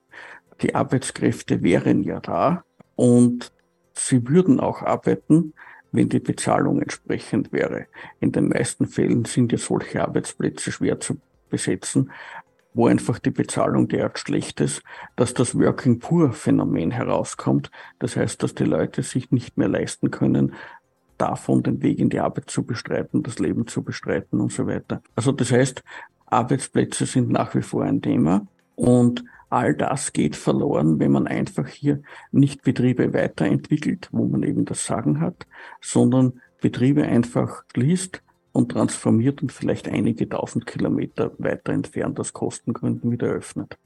Die 0.63 0.75
Arbeitskräfte 0.75 1.63
wären 1.63 2.03
ja 2.03 2.21
da 2.21 2.65
und 2.97 3.53
sie 3.95 4.27
würden 4.29 4.61
auch 4.61 4.83
arbeiten, 4.83 5.55
wenn 5.93 6.09
die 6.09 6.21
Bezahlung 6.21 6.83
entsprechend 6.83 7.53
wäre. 7.53 7.87
In 8.21 8.33
den 8.33 8.49
meisten 8.49 8.87
Fällen 8.87 9.25
sind 9.25 9.53
ja 9.53 9.59
solche 9.59 10.03
Arbeitsplätze 10.03 10.73
schwer 10.73 11.01
zu 11.01 11.19
besetzen, 11.49 12.11
wo 12.75 12.87
einfach 12.87 13.19
die 13.19 13.31
Bezahlung 13.31 13.89
derart 13.89 14.19
schlecht 14.19 14.61
ist, 14.61 14.83
dass 15.17 15.35
das 15.35 15.59
Working 15.59 15.99
Poor 15.99 16.33
Phänomen 16.33 16.91
herauskommt. 16.91 17.71
Das 17.99 18.17
heißt, 18.17 18.43
dass 18.43 18.55
die 18.55 18.65
Leute 18.65 19.03
sich 19.03 19.31
nicht 19.31 19.57
mehr 19.57 19.69
leisten 19.69 20.11
können, 20.11 20.55
davon 21.17 21.63
den 21.63 21.83
Weg 21.83 21.99
in 21.99 22.11
die 22.11 22.21
Arbeit 22.21 22.51
zu 22.51 22.63
bestreiten, 22.63 23.23
das 23.23 23.39
Leben 23.39 23.67
zu 23.67 23.83
bestreiten 23.83 24.41
und 24.41 24.53
so 24.53 24.67
weiter. 24.67 25.03
Also 25.17 25.33
das 25.33 25.51
heißt, 25.51 25.83
Arbeitsplätze 26.27 27.07
sind 27.07 27.31
nach 27.31 27.55
wie 27.55 27.63
vor 27.63 27.85
ein 27.85 28.01
Thema 28.01 28.47
und 28.77 29.25
all 29.51 29.75
das 29.75 30.13
geht 30.13 30.37
verloren, 30.37 30.99
wenn 30.99 31.11
man 31.11 31.27
einfach 31.27 31.67
hier 31.67 32.03
nicht 32.31 32.63
Betriebe 32.63 33.13
weiterentwickelt, 33.15 34.09
wo 34.13 34.27
man 34.27 34.43
eben 34.43 34.65
das 34.65 34.85
Sagen 34.85 35.21
hat, 35.21 35.47
sondern 35.81 36.41
Betriebe 36.61 37.05
einfach 37.05 37.65
schließt, 37.73 38.23
und 38.53 38.73
transformiert 38.73 39.43
und 39.43 39.53
vielleicht 39.53 39.89
einige 39.89 40.29
tausend 40.29 40.67
Kilometer 40.67 41.33
weiter 41.39 41.73
entfernt 41.73 42.19
aus 42.19 42.33
Kostengründen 42.33 43.11
wieder 43.11 43.29
öffnet. 43.29 43.79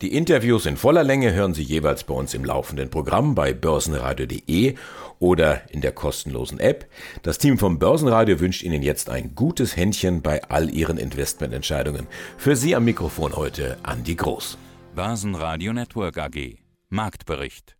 Die 0.00 0.12
Interviews 0.14 0.66
in 0.66 0.76
voller 0.76 1.04
Länge 1.04 1.32
hören 1.32 1.54
Sie 1.54 1.62
jeweils 1.62 2.04
bei 2.04 2.14
uns 2.14 2.34
im 2.34 2.44
laufenden 2.44 2.90
Programm 2.90 3.34
bei 3.34 3.54
börsenradio.de 3.54 4.74
oder 5.20 5.62
in 5.70 5.80
der 5.80 5.92
kostenlosen 5.92 6.58
App. 6.58 6.86
Das 7.22 7.38
Team 7.38 7.58
vom 7.58 7.78
Börsenradio 7.78 8.40
wünscht 8.40 8.62
Ihnen 8.64 8.82
jetzt 8.82 9.08
ein 9.08 9.34
gutes 9.34 9.76
Händchen 9.76 10.20
bei 10.20 10.42
all 10.50 10.68
Ihren 10.68 10.98
Investmententscheidungen. 10.98 12.08
Für 12.36 12.56
Sie 12.56 12.74
am 12.74 12.84
Mikrofon 12.84 13.36
heute 13.36 13.78
Andi 13.84 14.16
Groß. 14.16 14.58
Börsenradio 14.94 15.72
Network 15.72 16.18
AG. 16.18 16.58
Marktbericht. 16.88 17.76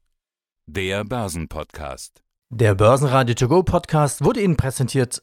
Der 0.67 1.05
Börsenpodcast. 1.05 2.23
Der 2.49 2.75
Börsenradio 2.75 3.35
To 3.35 3.49
Go 3.49 3.63
Podcast 3.65 4.25
wurde 4.25 4.41
Ihnen 4.41 4.57
präsentiert 4.57 5.23